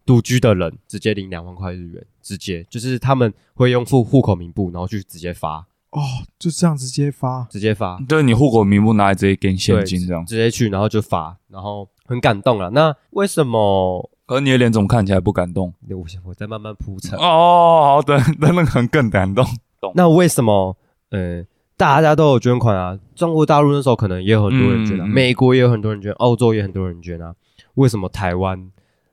[0.04, 5.58] 独居的人直接领两万块日元，直接就是他们会用户户口名簿，然后去直接发，
[5.90, 6.02] 哦，
[6.40, 10.26] 就这样直接发，直接发，就是你户口名簿拿来直接给你现金这样。
[10.26, 12.70] 直接去，然后就发，然后很感动了。
[12.70, 14.10] 那为什么？
[14.26, 15.72] 可是你的脸怎么看起来不感动？
[15.88, 17.16] 我我在慢慢铺陈。
[17.16, 19.46] 哦，好的，那那个很更感动。
[19.94, 20.76] 那为什么？
[21.10, 27.36] 呃，大家都有捐款啊，中国大陆那时候可能也有很多人捐啊，美国也有很多人捐，澳洲也很多人捐啊。
[27.74, 28.72] 为什么台湾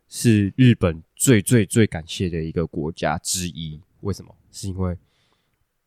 [0.10, 3.80] 是日本最最最感谢的一个国家之一？
[4.02, 4.34] 为什么？
[4.52, 4.98] 是因为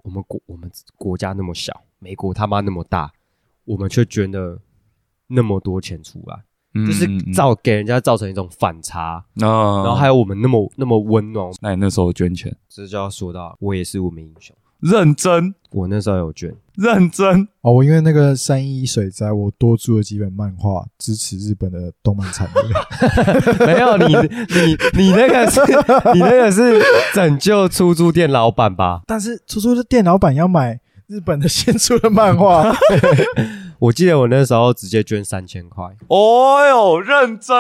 [0.04, 3.12] 我们国我们国家那么小，美国他妈那么大，
[3.64, 4.60] 我们却捐了
[5.26, 6.44] 那么多钱出来，
[6.84, 9.24] 就是造给人家造成一种反差。
[9.34, 16.54] 那然后还有我们那么那么温暖，那你那时候捐钱，这就要说到我也是无名英雄，认真我那时候有捐。
[16.76, 23.64] 认真，哦，我因为那个三一水灾，我多租了几本漫画，支持日本的动漫产业。
[23.64, 25.60] 没有你你你那个是
[26.12, 26.82] 你那个是
[27.14, 29.00] 拯救出租店老板吧？
[29.06, 32.70] 但是出租的店老板要买日本的新出的漫画，
[33.78, 35.84] 我记得我那时候直接捐三千块。
[36.08, 37.54] 哦哟，认真。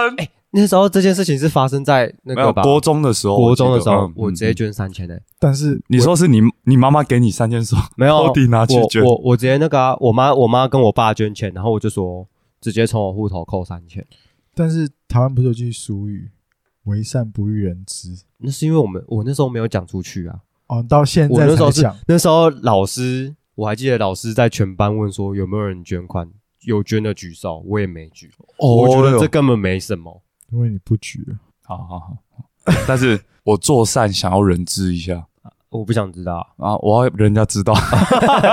[0.50, 2.62] 那时候这件事情是发生在那个吧？
[2.62, 4.50] 国中的时候，国中的时候我，嗯我直接。
[4.52, 5.20] 嗯捐三千的。
[5.38, 12.26] 但是你说是你你妈妈给你三千说，没有偷地拿去捐我我我直接那个啊，我妈我妈跟我爸捐钱，然后我就说
[12.60, 14.06] 直接从我户头扣三千。
[14.54, 16.30] 但是台湾不是有句俗语
[16.84, 20.38] “为善不欲人知那是因为我们我那时候没有讲出去啊。”？
[20.68, 28.30] 哦，到现在我那时候是讲，那时候老师，我还记得老师在全班问说有没有人捐款，有捐的举手，我也没举。
[28.58, 30.22] 我觉得这根本没什么。
[30.52, 31.36] 因为你不举了。
[31.64, 32.16] 好好好，
[32.86, 35.26] 但是我做善想要人知一下
[35.68, 37.74] 我不想知道，啊，我要人家知道，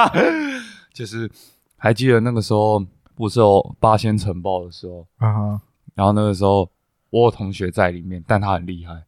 [0.91, 1.29] 就是
[1.77, 5.61] 还记得那个时候不是有八仙城堡的时候，啊哈，
[5.93, 6.67] 然后那个时候
[7.11, 9.03] 我有同学在里面，但他很厉害，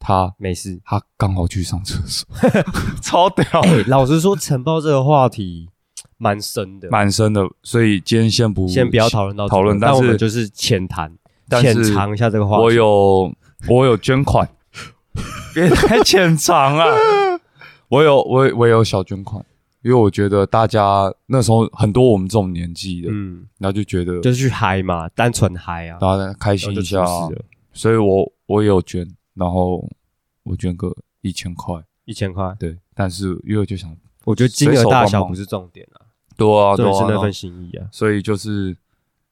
[0.00, 0.80] 他没事。
[0.84, 2.26] 他刚好去上厕所，
[3.00, 5.68] 超屌，哎、老实说，晨报这个话题
[6.16, 11.12] 蛮深的，蛮深的，所以今天先不先不要讨论到这个讨论，但但我们是就是浅谈，
[11.48, 12.62] 但浅尝一下这个话题。
[12.64, 13.32] 我有
[13.68, 14.48] 我有捐款，
[15.54, 16.86] 别太浅尝啊！
[17.88, 19.44] 我有我我有小捐款，
[19.82, 27.04] 因为我觉得大家那时候很多我们这种年纪的，嗯，然后就觉得就是去嗨嘛，单纯嗨啊，大家开然后就心一下、
[27.72, 29.06] 所以我我也有捐，
[29.40, 29.88] 然后
[30.42, 32.54] 我捐个一千块，一千块。
[32.58, 36.04] 对，但是因为我就想，我觉得金额大小不是重点啊，
[36.36, 37.88] 对啊，对啊，是那份心意啊。
[37.90, 38.76] 所以就是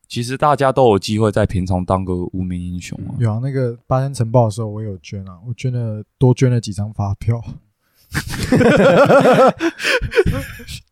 [0.09, 7.39] 其实大家都有机会在平常当个无名英雄啊，有啊，那个八仙城堡的时候，我有捐啊，我捐了多捐了几张发票。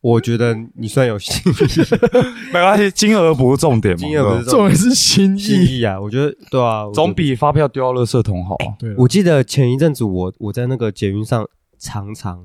[0.03, 1.57] 我觉得你算有心意
[2.53, 5.41] 没关系，金额不是重点嘛，金额不是重点是心意。
[5.41, 8.77] 心意啊，我觉得对啊，我觉得总比发票丢到垃圾桶好啊。
[8.79, 11.49] 对了，我记得前一阵子我我在那个捷运上
[11.79, 12.45] 常常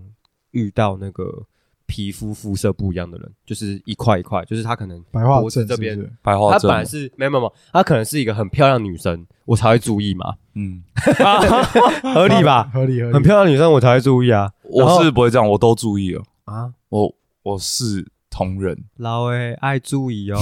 [0.51, 1.43] 遇到那个
[1.91, 6.17] 皮肤肤色不一样的人，就是一块一块，就是他可能白化脖子这边症是不是？
[6.21, 10.81] 白化症她本来是没有没有，没有她可能是一个很漂亮的女生，我才会注意嘛，嗯，
[12.15, 12.69] 合理吧？
[12.73, 13.13] 合理合理。
[13.13, 14.49] 很漂亮的女生我才会注意啊。
[14.73, 16.23] 然后我是不会这样，我都注意了。
[16.45, 20.39] 啊，我我是同人，老诶爱注意哦，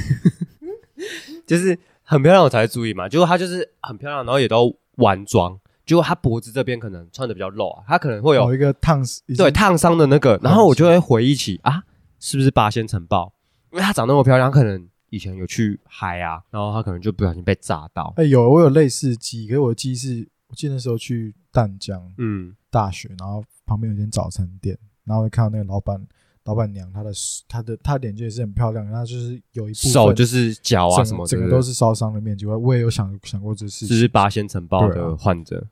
[1.46, 3.08] 就是很漂亮我才会注意嘛。
[3.08, 5.58] 结果她就是很漂亮，然后也都完妆，
[5.90, 9.02] 结果他脖子这边可能穿的比较露啊，他可能会有有一个烫
[9.36, 11.82] 对烫伤的那个，然后我就会回忆起啊，
[12.20, 13.34] 是不是八仙城堡？
[13.72, 18.14] 因为他长那么漂亮，可能以前有去嗨啊，然后他可能就不小心被炸到。
[18.16, 26.00] 哎、有我有类似记忆，可是我的记忆是，我记得那时候去淡江嗯，大学，然后旁边有一间早餐店，然后会看到那个老板
[26.44, 27.10] 老板娘，她的
[27.48, 35.66] 她的她的脸就也是很漂亮，然后就是有一部分手就是脚啊什么的，整个都是烧伤的面积，我我也有想想过这事情，这是八仙城堡的患者，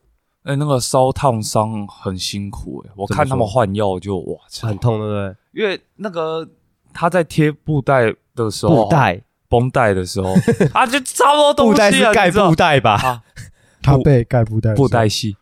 [0.49, 5.37] 哎、那个烧烫伤很辛苦哎、我看他们说换药就哇，很痛，对不对？
[5.63, 6.49] 因为那个
[6.95, 10.33] 他在贴布袋的时候，布袋，绷带的时候，
[10.73, 12.95] 啊，就差不多东布西是盖布袋吧？
[12.97, 13.23] 啊，
[13.83, 15.37] 他被盖布袋布袋， 戏，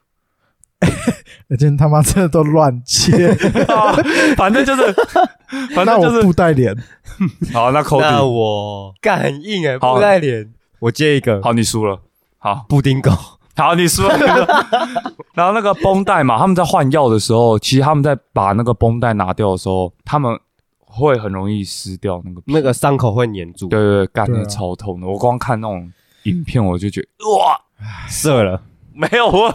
[1.49, 3.29] 而且他妈真的都乱切，
[3.73, 3.95] 啊
[4.37, 4.93] 反正就是，
[5.73, 6.77] 反正就是布袋脸，
[7.53, 12.01] 好，那扣那底，我干很硬哎，好布袋脸，我接一个好，你输了，
[12.39, 13.13] 好，布丁狗，
[13.57, 14.17] 好，你输了。
[15.35, 20.39] 然后那个绷带嘛，他们在换药的时候，其实他们在把那个绷带拿掉的时候，他们
[20.79, 22.43] 会很容易撕掉那个。
[22.47, 25.07] 那个伤口会粘住，对对对，干的超痛的。
[25.07, 25.91] 我光看那种
[26.25, 27.59] 影片，我就觉得哇，
[28.09, 29.55] 射了，没有我，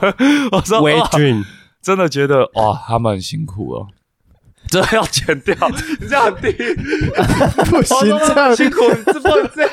[0.52, 1.44] 我说微哇菌，
[1.82, 3.88] 真的觉得哇，他们很辛苦哦。
[4.68, 5.56] 这要剪掉，
[6.00, 6.52] 你这样很低，
[7.70, 9.72] 不行这样辛苦，你这不能这样。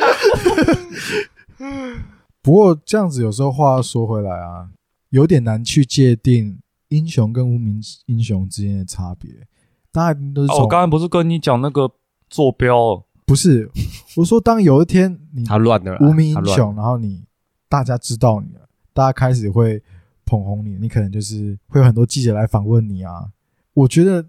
[2.49, 4.71] 不不过这样子有时候话要说回来啊，
[5.11, 6.59] 有点难去界定
[6.89, 9.47] 英雄跟无名英雄之间的差别。
[9.93, 11.91] 大家都是哦、我刚才不是跟你讲那个
[12.31, 13.05] 坐标？
[13.27, 13.71] 不是
[14.17, 17.23] 我说，当有一天你他乱的，无名英雄，然后你
[17.69, 19.83] 大家知道你了，大家开始会
[20.25, 23.29] 捧红你，你可能就是会有很多记者来访问你啊。
[23.75, 24.25] 我觉得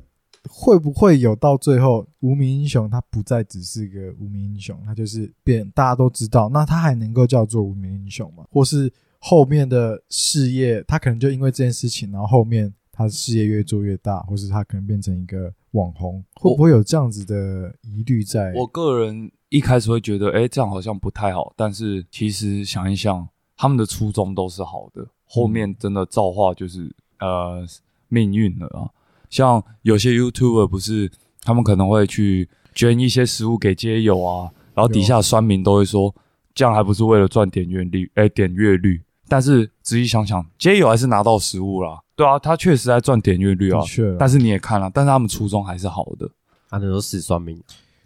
[0.47, 8.45] 会不会有到最后无名英雄他不再只是个无名英雄，他就是变大家都知道，那他还能够叫做无名英雄吗？
[8.51, 18.53] 或是后面的事业，他可能就因为这件事情，然后后面他事业越做越大，或是他可能变成一个网红，会不会有这样子的疑虑在？
[18.53, 27.65] 我个人一开始会觉得，哎、这样好像不太好，但是其实想一想，他们的初衷都是好的，后面真的造化就是呃
[28.07, 28.89] 命运了啊。
[29.29, 31.11] 像有些 YouTuber 不是，
[31.41, 36.13] 他们可能会去捐一些食物给街友啊，然后底下酸民都会说，
[36.53, 38.11] 这样还不是为了赚点阅率？
[38.15, 39.01] 哎、点阅率。
[39.27, 43.79] 但是仔细想想，街友还是拿到食物啦，对啊，他确实在赚点阅率啊。
[43.81, 46.27] 确，但是你也看了，但是他们初衷还是好的，
[46.67, 47.61] 他那都死酸民，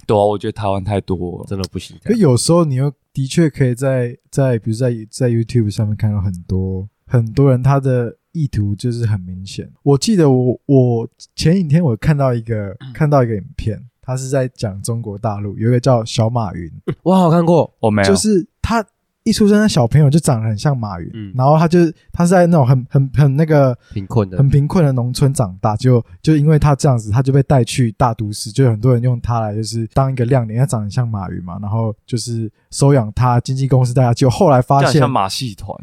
[0.06, 1.46] 对啊，我觉得台湾太多了。
[1.48, 1.96] 真的不行。
[2.04, 9.68] 可有时候你又的确可以在在比如在在 YouTube 上面看到很多很多人他的意图就是很明显。
[9.82, 16.70] 我记得我我前几天我看到一个看到一个影片，他是在讲中国大陆有一个叫小马云，
[17.04, 18.86] 我好看过，我没有，就是他
[19.24, 21.32] 一出生的小朋友就长得很像马云，嗯。
[21.34, 21.80] 然后他就
[22.12, 24.38] 他是在那种很很很那个贫困的。
[24.38, 35.78] 很贫困的农村长大，就就因为他这样子，他就被带去大都市，就有很多人用他来就是当一个亮点，他长得像马云嘛，然后就是收养他，经纪公司带他，就后来发现这样像马戏团。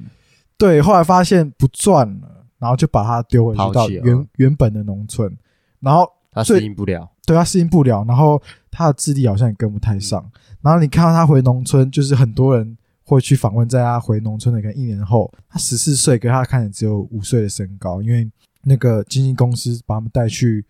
[0.59, 5.37] 对，后来发现不赚了，然后就把他丢回去到原原本的农村，
[5.81, 10.25] 然后他适应不了，对他适应不了，然后他的智力好像也跟不太上。
[10.61, 18.31] 然后你看到他回农村，就是很多人会去访问，在他回农村的可能一年后，他十四岁，可是他看起来只有五岁的身高，因为
[18.63, 20.63] 那个经纪公司把他们带去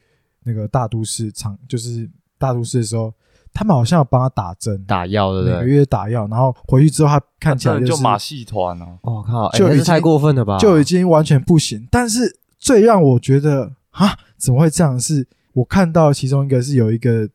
[0.45, 3.13] 那个大都市场，就是大都市的时候，
[3.53, 5.69] 他们好像有帮他打针，打药对不每个对？
[5.69, 8.99] 月打药，然后回去之后他看起来真的就就是马戏团哦！
[9.03, 10.57] 我靠，哎就已经那是太过分了吧？
[10.59, 11.87] 就已经完全不行。
[11.91, 15.27] 但是最让我觉得啊，怎么会这样的是？
[15.53, 17.29] 我看到其中一个是有一个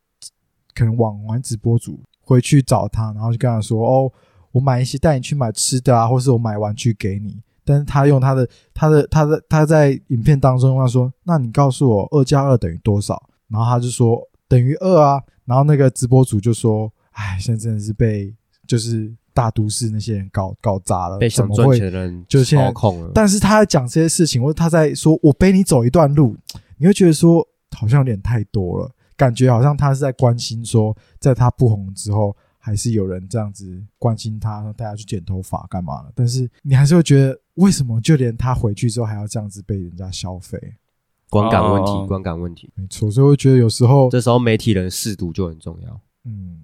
[0.74, 4.10] 可能网玩直播主回去找他，然后就跟他说：“哦，
[4.54, 18.34] 我买一些带你去买吃的啊，或是我买玩具给你。”但是他用他的他的他的他在影片当中他说：“那你告诉我二加二等于多少？”然后他就说：“等于二啊。”然后那个直播主就说：“哎，现在真的是被
[18.68, 23.12] 就是大都市那些人搞搞砸了，被想赚钱的人就现在操控了。
[23.14, 26.36] 但是他在讲这些事情，或者他在说“我背你走一段路”，
[26.78, 36.12] 你会觉得说好像有点太多了，感觉好像他是在关心说，在他不红之后，还是有人这样子关心他，让大家去剪头发干嘛的。
[36.16, 40.60] 但是你还是会觉得，为什么就连他回去之后还要这样子被人家消费？
[41.42, 42.70] 观感问题，哦观感问题。
[42.76, 46.02] 没错，所以我觉得有时候，这时候媒体人适度就很重要。
[46.24, 46.62] 嗯，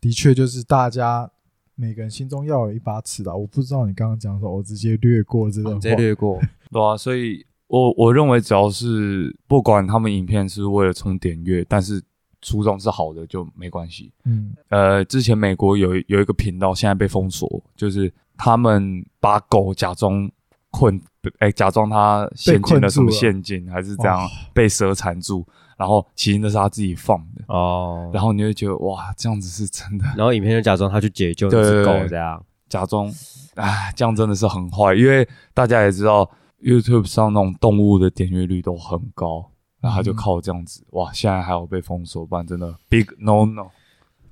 [0.00, 1.30] 的确就是大家。
[1.76, 5.80] 每个人心中要有一把尺的，我不知道你刚刚讲什么，我直接略过这段话。
[5.80, 12.00] 直接略过， 对啊，所以我我认为只要是不管他们影片是为了冲点阅，但是
[12.40, 14.12] 初衷是好的就没关系。
[14.24, 20.30] 嗯，呃，之前美国有有一个频道现在被封锁，就是他们把狗假装
[20.70, 21.02] 困，
[21.38, 32.44] 哎、假装他陷进了什么陷阱，还是这样、哦被蛇缠住，然后其实那是他自己放的，哦，然后你会觉得哇，这样子是真的，然后影片就假装他去解救那只狗这样。
[32.68, 33.12] 假装，
[33.54, 36.28] 哎，这样真的是很坏，因为大家也知道
[36.60, 43.66] YouTube 上那种动物的点阅率都很高，然后他就嗯靠这样子，哇，现在还有被封锁，不然真的 big no no，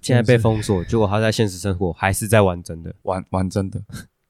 [0.01, 3.81] 现在被封锁，结果他在现实生活还是在玩真的，玩玩真的，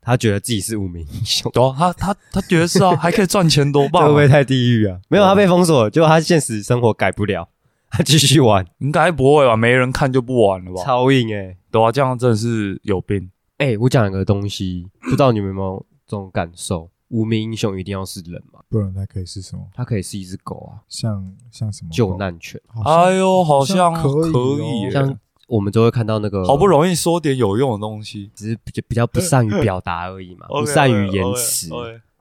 [0.02, 4.06] 他觉得自己是无名英雄，对啊，他他他觉得是啊， 还可以赚钱，多棒、啊！
[4.06, 4.98] 会不会太地狱啊？
[5.08, 7.48] 没有，他被封锁，结果他现实生活改不了，
[7.88, 9.56] 他继续玩，应该不会吧？
[9.56, 10.82] 没人看就不玩了吧？
[10.84, 13.30] 超硬哎、对啊，这样真的是有病。
[13.58, 16.90] 哎、我讲一个东西，不知道你们有没有这种感受？
[17.10, 18.58] 无名英雄一定要是人吗？
[18.68, 19.62] 不然他可以是什么？
[19.74, 22.16] 他可以是一只狗啊，像像什么救？
[22.16, 22.60] 难犬。
[22.84, 25.18] 哎呦，好像像可以哦可以耶，像
[25.48, 31.68] 我们就会看到那个，好不容易说点有用的东西，只是比较比较不善于表达而已嘛， 不善于言辞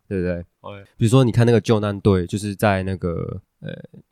[0.07, 0.45] 对不对？
[0.97, 3.71] 比如说，你看那个救难队，就是在那个呃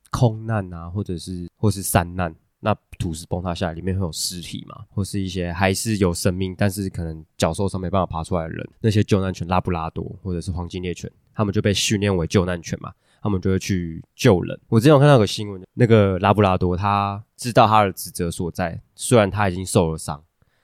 [0.10, 14.58] 空难啊，或者是或是山难，那土石崩塌下来，里面会有尸体嘛，或是一些还是有生命，但是可能脚受伤没办法爬出来的人，那些救难犬拉布拉多或者是黄金猎犬，他们就被训练为救难犬嘛，他们就会去救人。
[14.70, 20.22] 我之前有看到有个新闻，那个拉布拉多他知道他的职责所在，虽然他已经受了伤，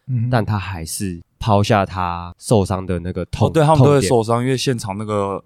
[0.08, 5.42] 嗯，但他还是抛下他受伤的那个痛，哦，对他们都会受伤，因为现场那个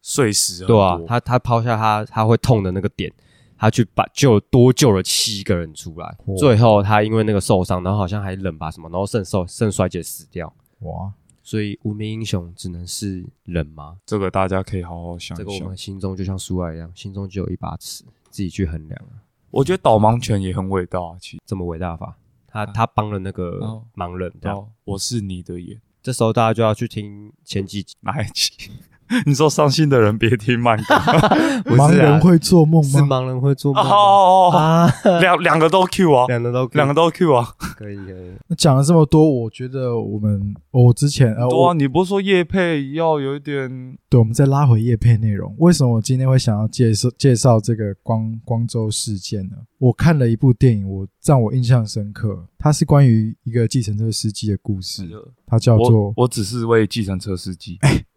[0.00, 3.12] 碎石对啊，他他抛下他他会痛的那个点，
[3.58, 10.54] 他去把救多救了七个人出来，哇最后他因为那个受伤，然后好像还冷吧什么，然后肾受肾衰竭死掉。
[10.82, 11.12] 哇，
[11.42, 13.96] 所以无名英雄只能是人吗？
[14.06, 15.76] 这个大家可以好好想一想这个我们。
[15.76, 19.26] 心中就像苏爱一样，心中就有一把尺，自己去衡量啊。
[19.50, 21.42] 我觉得导盲犬也很伟大，其实。
[21.46, 24.58] 这么伟大法，他他帮了那个哦盲人，这样。
[24.58, 28.70] 哦，我是你的眼，这时候大家就要去听前几集，哪一集？
[29.26, 30.94] 你说伤心的人别听慢歌。
[31.64, 33.18] 不是啊盲人会做梦是吗？
[33.20, 37.48] 盲人会做哦梦吗哦哦，啊，两两个都 Q 啊，两个都两个都 Q 啊。
[37.76, 38.32] 可以可以。
[38.48, 49.56] 那讲了这么多，我觉得我们我之前呃，对啊，我你不是说叶配要有一点对，我们再拉回叶配内容，为什么我今天会想要介绍介绍这个光光州事件呢？
[49.78, 55.08] 我看了一部电影，我让我印象深刻，它是关于一个计程车司机的故事，
[55.46, 57.78] 它叫我做我只是为计程车司机。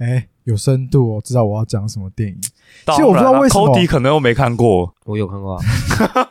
[0.00, 2.38] 哎有深度哦，知道我要讲什么电影。
[2.86, 4.94] 其实我不知道为什么 Cody 可能又没看过。
[5.04, 5.62] 我有看过啊。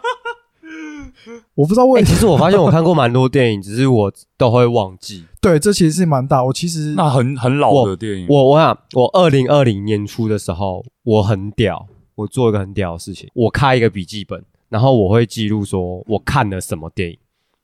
[1.53, 5.26] 我不知道为哎，什么，其实我发现我看过蛮多电影，只是我都会忘记。
[5.39, 6.43] 对，这其实是蛮大。
[6.43, 17.17] 我其实那很很老的电影，我我想，我二零二零年初的时候，我很屌，我做一个很屌的事情，我开一个笔记本，然后我会记录说我看了什么电影，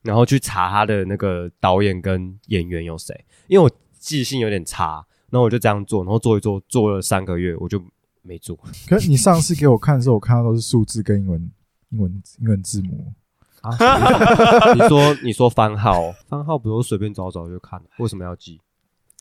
[0.03, 5.05] 然后去查他的那个导演跟演员有谁，因为我记性有点差，
[5.35, 7.77] 然后我就这样做，然后做一做，做了三个月，我就
[8.21, 8.57] 没做。
[8.87, 11.51] 可是你上次给我看的时候，我看到都是数字跟英文
[11.89, 13.11] 英文英文字母。
[13.59, 13.75] 啊，
[14.75, 18.61] 你说你说番号，番号不是我随便找找就看了，为什么要记？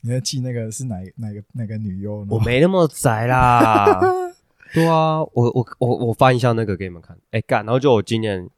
[0.02, 2.28] 你在记那个是哪哪个哪个女优呢？
[2.30, 4.00] 我没那么宅啦。
[4.72, 7.18] 对啊，我我我我翻一下那个给你们看。
[7.32, 8.48] 哎、干，然后就我今年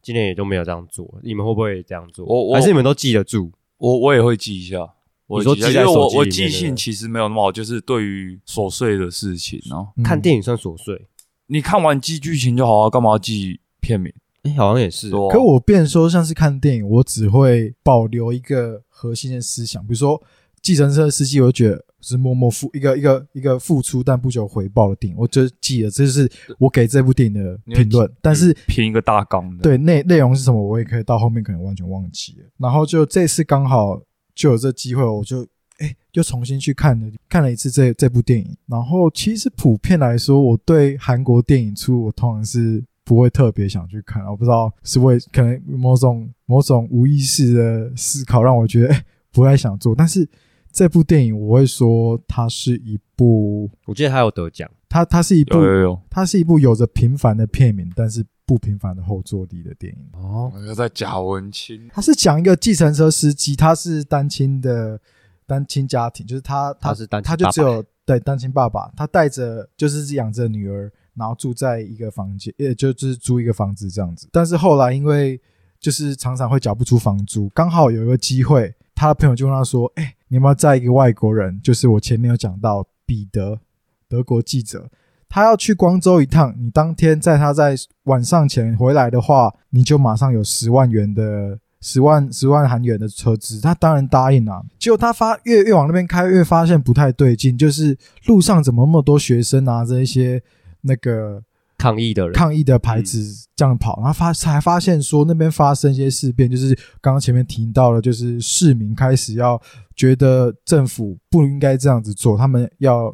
[0.00, 2.24] 今年也就没有这样做，你们会不会这样做？
[2.24, 3.50] 我我还是你们都记得住？
[3.76, 4.94] 我我也会记一下。
[5.26, 11.08] 我你说记一下因为记在手机我我记性其实没有那么好，就是对于琐碎的事情哦，嗯看电影算琐碎，
[11.46, 14.12] 你看完记剧情就好啊，干嘛要记片名？
[14.42, 15.10] 哎、好像也是。
[15.10, 20.22] 可我变说，像是看电影，我只会保留一个核心的思想，比如说
[20.62, 28.08] 计程车司机，我就觉得是默默付一个一个一个付出但不求回报的电影，我就记了，这就是我给这部电影的评论。
[28.22, 32.44] 但是评一个大纲的，对内内容是什么，我也可以到后面可能完全忘记了。
[32.58, 34.00] 然后就这次刚好
[34.36, 35.44] 就有这机会，我就
[35.78, 38.56] 哎又重新去看了看了一次这这部电影。
[38.66, 49.94] 然后其实普遍来说，我对韩国电影出我通常是不会特别想去看，我不知道是为可能某种某种无意识的思考让我觉得哎不太想做。
[49.94, 50.28] 但是
[50.70, 60.08] 这部电影我会说它是一部，我记得他有得奖，它它是一部有有有，它是一部有着平凡的片名，但是不平凡的后坐力的电影。
[60.12, 65.00] 哦，我要在贾文清，他是讲一个计程车司机，他是单亲的
[65.46, 74.28] 单亲家庭，就是他他他是单亲他就只有对单亲爸爸，他带着就是养着女儿，然后住在一个房间，呃，就就是租一个房子这样子。
[74.30, 75.40] 但是后来因为
[75.80, 81.60] 就是常常会缴不出房租，刚好有一个机会，他的朋友就跟他说：“哎、你有没有载一个外国人？
[81.60, 83.60] 就是我前面有讲到彼得，
[84.08, 84.88] 德国记者。”
[85.28, 93.60] 他要去光州一趟，你当天在他在晚上前回来的话，你就马上有十万元的十万十万韩元的车资。
[93.60, 100.40] 他当然答应了、结果他发越越往那边开，越发现不太对劲，就是路上怎么那么多学生拿着一些
[100.82, 101.42] 那个
[101.76, 109.60] 抗议的人，抗议的牌子这样跑，然后发才发现说那边发生一些事变，就是刚刚前面提到了，就是市民开始要
[109.96, 113.12] 觉得政府不应该这样子做，他们要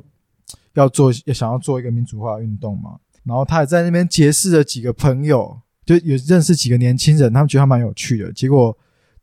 [0.74, 2.96] 要做要想要做一个民主化运动嘛。
[3.24, 8.32] 然后他也在那边结识了几个朋友，就有认识几个年轻人，他们觉得他蛮有趣的。
[8.32, 8.76] 结果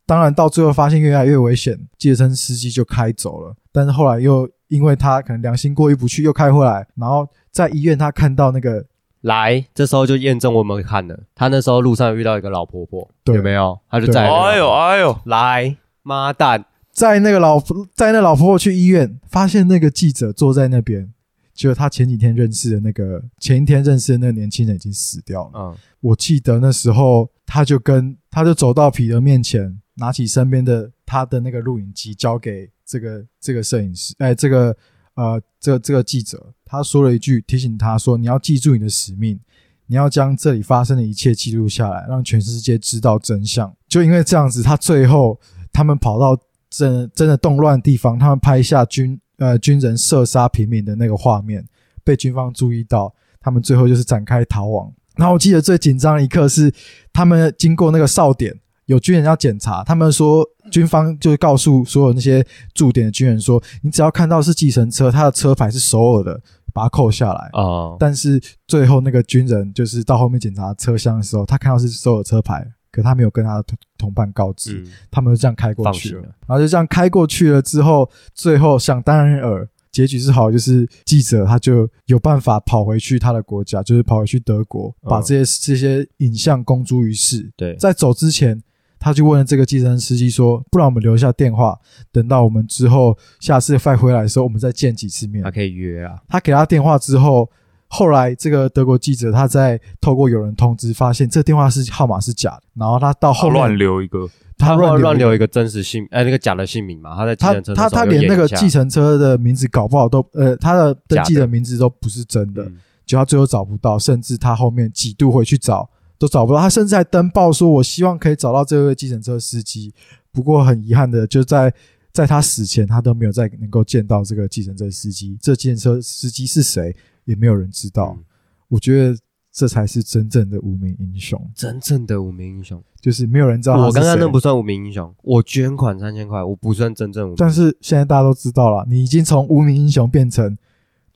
[0.06, 3.54] 当然到最后发现越来越危险，计程车司机就开走了。
[3.70, 8.84] 但是后来又因为他可能良心过意不去，又开回来，然后在医院他看到那个
[9.20, 11.24] 来，这时候就验证我们看了。
[11.34, 13.78] 他那时候路上遇到一个老婆婆，对有没有？
[13.90, 17.60] 他就在哎呦哎呦，来，妈蛋，在那个老
[17.94, 21.12] 在那老婆婆去医院，发现那个记者坐在那边，
[21.60, 25.50] 结果他前几天认识的那个前一天认识的那个年轻人已经死掉了。
[25.56, 34.74] 嗯，我记得那时候他就跟他就走到彼得面前，拿起身边的他的那个录影机，交给这个这个摄影师，哎，这个
[35.16, 39.38] 呃这个这个记者，他说了一句提醒他说：“你要记住你的使命，
[39.84, 45.38] 你要将这里发生的一切记录下来，让全世界知道真相。”就因为这样子，他最后
[45.74, 46.34] 他们跑到
[46.70, 51.66] 真真的动乱的地方，他们拍下军呃军人射杀平民的那个画面，
[52.04, 54.92] 被军方注意到，他们最后就是展开逃亡。
[55.16, 56.72] 然后我记得最紧张的一刻是，
[57.12, 58.54] 他们经过那个哨点，
[58.86, 66.40] 有军人要检查，他们说军方就告诉所有那些驻点的军人说，你只要看到是计程车，它的车牌是首尔的，
[66.72, 67.50] 把它扣下来。
[67.52, 76.28] 哦，但是最后那个军人就是到后面检查车厢的时候，他看到是首尔车牌，可他没有跟他的同同伴告知，嗯，他们就这样开过去了，了。
[76.46, 85.08] 然后就这样开过去了之后，最后想当然尔，结局是好，就是记者他就有办法跑回去他的国家，就是跑回去德国，嗯。
[85.08, 87.50] 把这些这些影像公诸于世。
[87.56, 88.60] 对，在走之前，
[88.98, 91.78] 他就问了这个计程司机说：“不然我们留下电话，
[92.12, 95.42] 等到我们之后下次再回来的时候，我们再见几次面。
[95.42, 95.50] 他。
[95.50, 97.50] 可以约啊，”他给他电话之后，
[97.92, 112.78] 后来这个德国记者他在透过有人通知，发现这电话是号码是假的，然后他到后面乱留一个，他乱乱留一个真实姓，哎，那个假的姓名嘛，他在计他程车他他连那个计程车的名字搞不好都呃，他的登记假的的名字都不是真的，嗯。
[113.06, 119.92] 就他最后找不到，甚至他后面几度回去找都找不到，他甚至还登报说：“我希望可以找到这位计程车司机。”
[120.30, 121.74] 不过很遗憾的，就在
[122.12, 125.36] 在他死前，他都没有再能够见到这个计程车司机。
[125.42, 126.94] 这计程车司机是谁，
[127.30, 128.14] 也没有人知道。
[128.18, 128.24] 嗯。
[128.68, 129.16] 我觉得
[129.52, 132.82] 这才是真正的无名英雄，真正的无名英雄。
[133.00, 134.20] 就是没有人知道我刚刚谁。
[134.20, 140.56] 那不算无名英雄，我捐款三千块，我不算真正无名，但是现在大家都知道了，你已经从无名英雄变成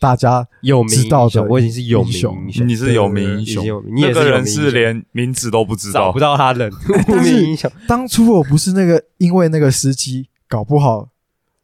[0.00, 6.06] 大家有名知道的我已经是有名英雄，你是有名英雄，你也是那个人是连名字都不知道。
[6.06, 6.18] 找不。
[6.18, 6.72] 到他人，
[7.08, 11.10] 无名英雄，当初我不是那个，因为那个司机，搞不好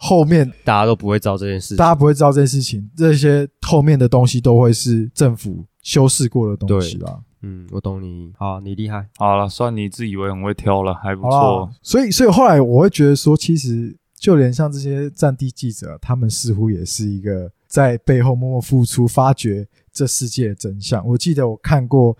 [0.02, 1.84] 后面大家都不会知道这件事情大。
[1.84, 7.20] 家不会知道这件事情，这些后面的东西都会是政府修饰过的东西啦。
[7.42, 21.06] 嗯，我懂你，好，你厉害，好了，算你自以为很会挑了，还不好错。，所以所以后来我会觉得说，其实就连像这些战地记者，他们似乎也是一个在背后默默付出，发掘这世界的真相。
[21.06, 22.16] 我记得我看过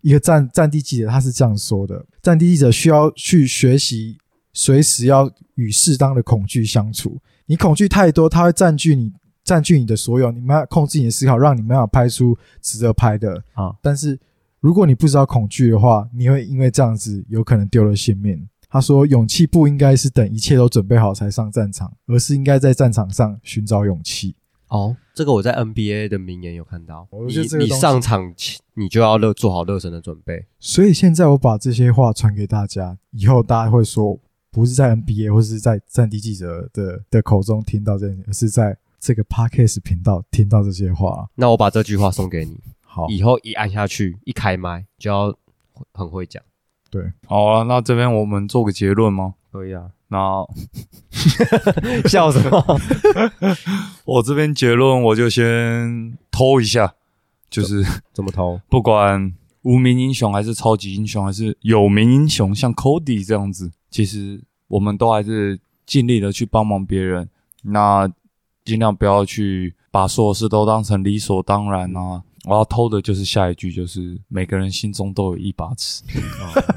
[0.00, 4.18] 一个战战地记者，他是这样说的：战地记者需要去学习，
[4.56, 7.20] 随时要与适当的恐惧相处。
[7.44, 9.12] 你恐惧太多，它会占据你。
[9.44, 14.18] 占据你的所有，你没办法控制你的思考，让你没办法拍出值得拍的啊但是
[14.58, 18.48] 如果你不知道恐惧的话，你会因为这样子有可能丢了性命。
[18.68, 24.34] 他说，勇气不应该是等一切都准备好才上战场，而是应该在战场上寻找勇气。
[24.66, 34.18] 哦，这个我在 NBA 的名言有看到，我你觉得这个东西你上场前你就要热做好热身的准备，所以现在我把这些话传给大家，以后大家会说，
[34.56, 41.28] 不是在 NBA 或是在战地记者的的口中听到这些，而是在这个 Podcast 频道听到这些话。
[41.34, 45.36] 那我把这句话送给你，好，以后一按下去，一开麦就要
[45.92, 46.42] 很会讲，
[46.90, 49.34] 对，好啊，那这边我们做个结论吗？
[49.52, 50.42] 可以啊，那
[52.08, 52.80] 笑什么？
[54.06, 56.94] 我这边结论我就先偷一下，
[57.50, 57.84] 就是
[58.14, 58.58] 怎么偷？
[58.70, 59.34] 不管
[59.64, 64.38] 无名英雄还是超级英雄，还是有名英雄，像 Cody 这样子，其实
[64.68, 67.26] 我们都还是尽力的去帮忙别人。
[67.62, 68.06] 那
[68.62, 72.22] 尽量不要去把所有事都当成理所当然啊！
[72.44, 76.02] 我要偷的就是下一句，就是每个人心中都有一把尺，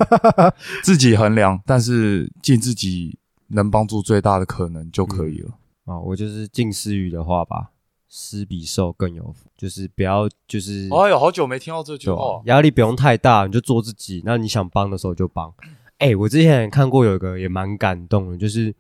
[0.82, 5.52] 自己衡量，但是尽自己能帮助最大的可能就可以了。
[5.84, 7.72] 哦，我就是近思语的话吧，
[8.08, 14.24] 施比受更有福，就是不要就是哎呦，好久没听到这句话，压力不用太大，你就做自己。
[14.24, 15.54] 那你想帮的时候就帮。
[16.00, 18.74] 哎、我之前看过有一个也蛮感动的，就是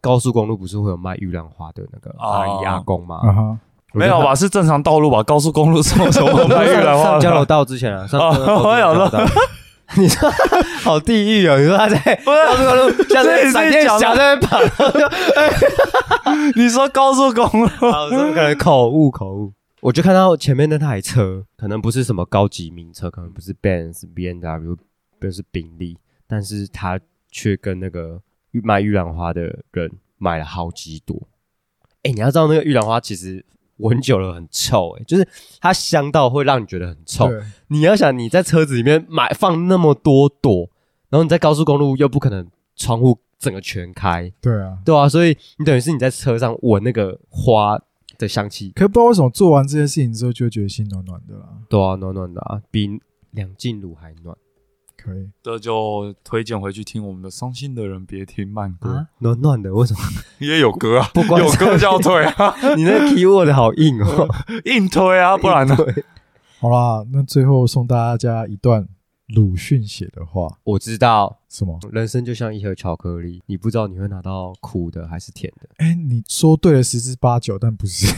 [0.00, 3.58] 高速公路不是会有卖玉兰花的那个阿姨哦阿公吗？
[3.94, 4.34] 没有吧？
[4.34, 5.22] 是正常道路吧？
[5.22, 8.18] 高速公路上什么 卖玉兰花上交流道之前啊，交
[8.94, 9.24] 流道
[9.96, 10.30] 你说
[10.82, 11.58] 好地狱哦！
[11.58, 14.58] 你说他在高速公路像这也是是闪电侠在那跑，
[16.54, 17.66] 你说高速公路？
[17.90, 19.52] 好，这可能口误口误。
[19.80, 24.76] 我就看到前面那台车，可能不是什么高级名车，可能不是 Benz、B N W，
[25.18, 25.96] 不是宾利，
[26.28, 27.00] 但是他
[27.30, 28.22] 却跟那个
[28.52, 31.26] 卖玉兰花的人买了好几朵。
[32.02, 33.44] 哎、你要知道那个玉兰花其实
[33.78, 35.26] 闻久了很臭、哎，就是
[35.60, 37.28] 它香到会让你觉得很臭。
[37.68, 40.70] 你要想你在车子里面买放那么多朵，
[41.08, 44.78] 然后你在高速公路又不可能窗户整个全开，对啊。
[44.84, 47.78] 对啊，所以你等于是你在车上闻那个花
[48.16, 51.48] 的香气，可不知道为什么做完这件事情之后，就会觉得心暖暖的啦。
[51.68, 53.00] 对啊，暖暖的啊，比
[53.30, 54.36] 梁静茹还暖
[55.02, 60.00] 可以，这就推荐回去听我们的《伤心的人别听慢歌》，啊，暖暖的，为什么？
[60.40, 64.28] 因为有歌啊，不光有歌就要推啊， 你那个 keyword 好硬哦，
[64.66, 65.76] 硬推啊，不然呢？
[66.60, 68.88] 好啦，那最后送大家一段
[69.28, 71.78] 鲁迅写的话，我知道，什么？
[71.92, 75.68] 人生就像一盒巧克力，你不知道你会拿到苦的还是甜的。
[75.76, 78.12] 哎，你说对了十之八九，但不是。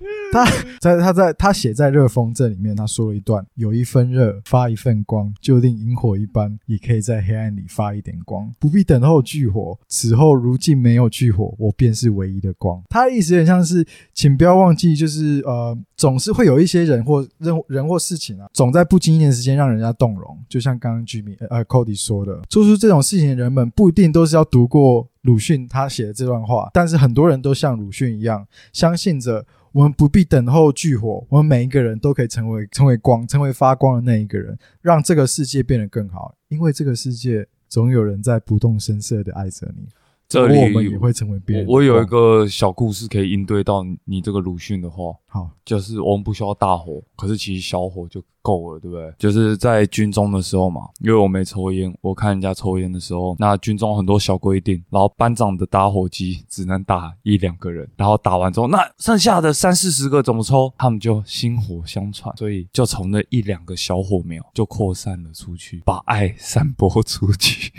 [0.30, 0.44] 他
[0.80, 9.78] 在他在他写在《热风镇》里面，他说了一段：有一分热发一份光，就令萤火一般，也可以在黑暗里发一点光，不必等候炬火。
[9.88, 12.82] 此后如今没有炬火，我便是唯一的光。
[12.88, 20.38] 他的意思有点像是，请不要忘记，就是呃，总是会有一些人或人人或事情啊，总在不经意的时间让人家动容。
[20.48, 29.46] 就像刚刚居民呃 Cody 说的，做出这种事情的人们不一定都是要读过鲁迅他写的这段话，但是很多人都像鲁迅一样，相信着。
[29.72, 36.34] 我们不必等候炬火，我们每一个人都可以成为成为光，成为发光的那一个人，让这个世界变得更好。
[36.48, 39.86] 因为这个世界总有人在不动声色的爱着你，
[40.26, 49.12] 这里我们也会成为别人我我有一个小故事可以应对到你这个鲁迅的话，好，就是我们不需要大火，可是其实小火就够了，对不对？
[49.18, 60.72] 就是在军中的时候嘛，因为我没抽烟，我看人家抽烟的时候，那军中很多小规定，然后班长的打火机只能打一两个人，然后打完之后，那剩下的三四十个怎么抽？
[60.78, 67.72] 他们就薪火相传，所以就从那一两个小火苗就扩散了出去，把爱散播出去。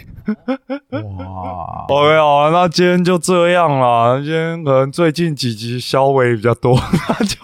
[0.91, 4.17] 哇，OK 好了，那今天就这样啦。
[4.17, 6.78] 今天可能最近几集消微比较多，
[7.09, 7.39] 那就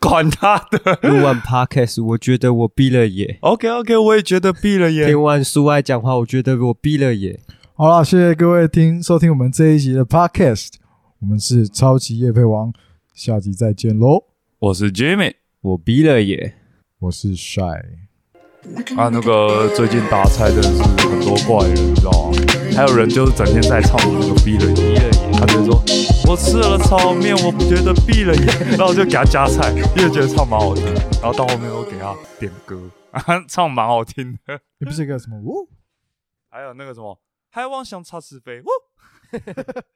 [0.00, 0.98] 管他的。
[1.02, 5.08] 录完 podcast，我觉得我闭了眼；OK OK，我也觉得闭了眼。
[5.08, 7.38] 听完苏爱讲话，我觉得我闭了眼。
[7.74, 10.68] 好了，谢谢各位听收听我们这一集的 Podcast，
[11.20, 12.72] 我们是超级夜配王，
[13.14, 14.24] 下集再见喽。
[14.58, 16.54] 我是 Jimmy 我闭了眼。
[16.98, 17.78] 我是 Shy，
[18.96, 22.38] 啊，那个最近打菜真的是很多怪人，你知道吗？
[22.74, 25.82] 还有人就是整天在唱那个闭了眼，闭了眼，他就说
[26.28, 28.46] 我吃了炒面，我觉得闭了眼，
[28.76, 30.84] 然后我就给他加菜，因为觉得唱蛮好听，
[31.22, 32.90] 然后到后面我给他点歌，
[33.48, 34.60] 唱蛮好听的。
[34.78, 35.36] 你不是一个什么？
[35.38, 35.68] 哦
[36.50, 37.20] 还有那个什么，
[37.50, 38.66] 还妄想插翅飞，呜。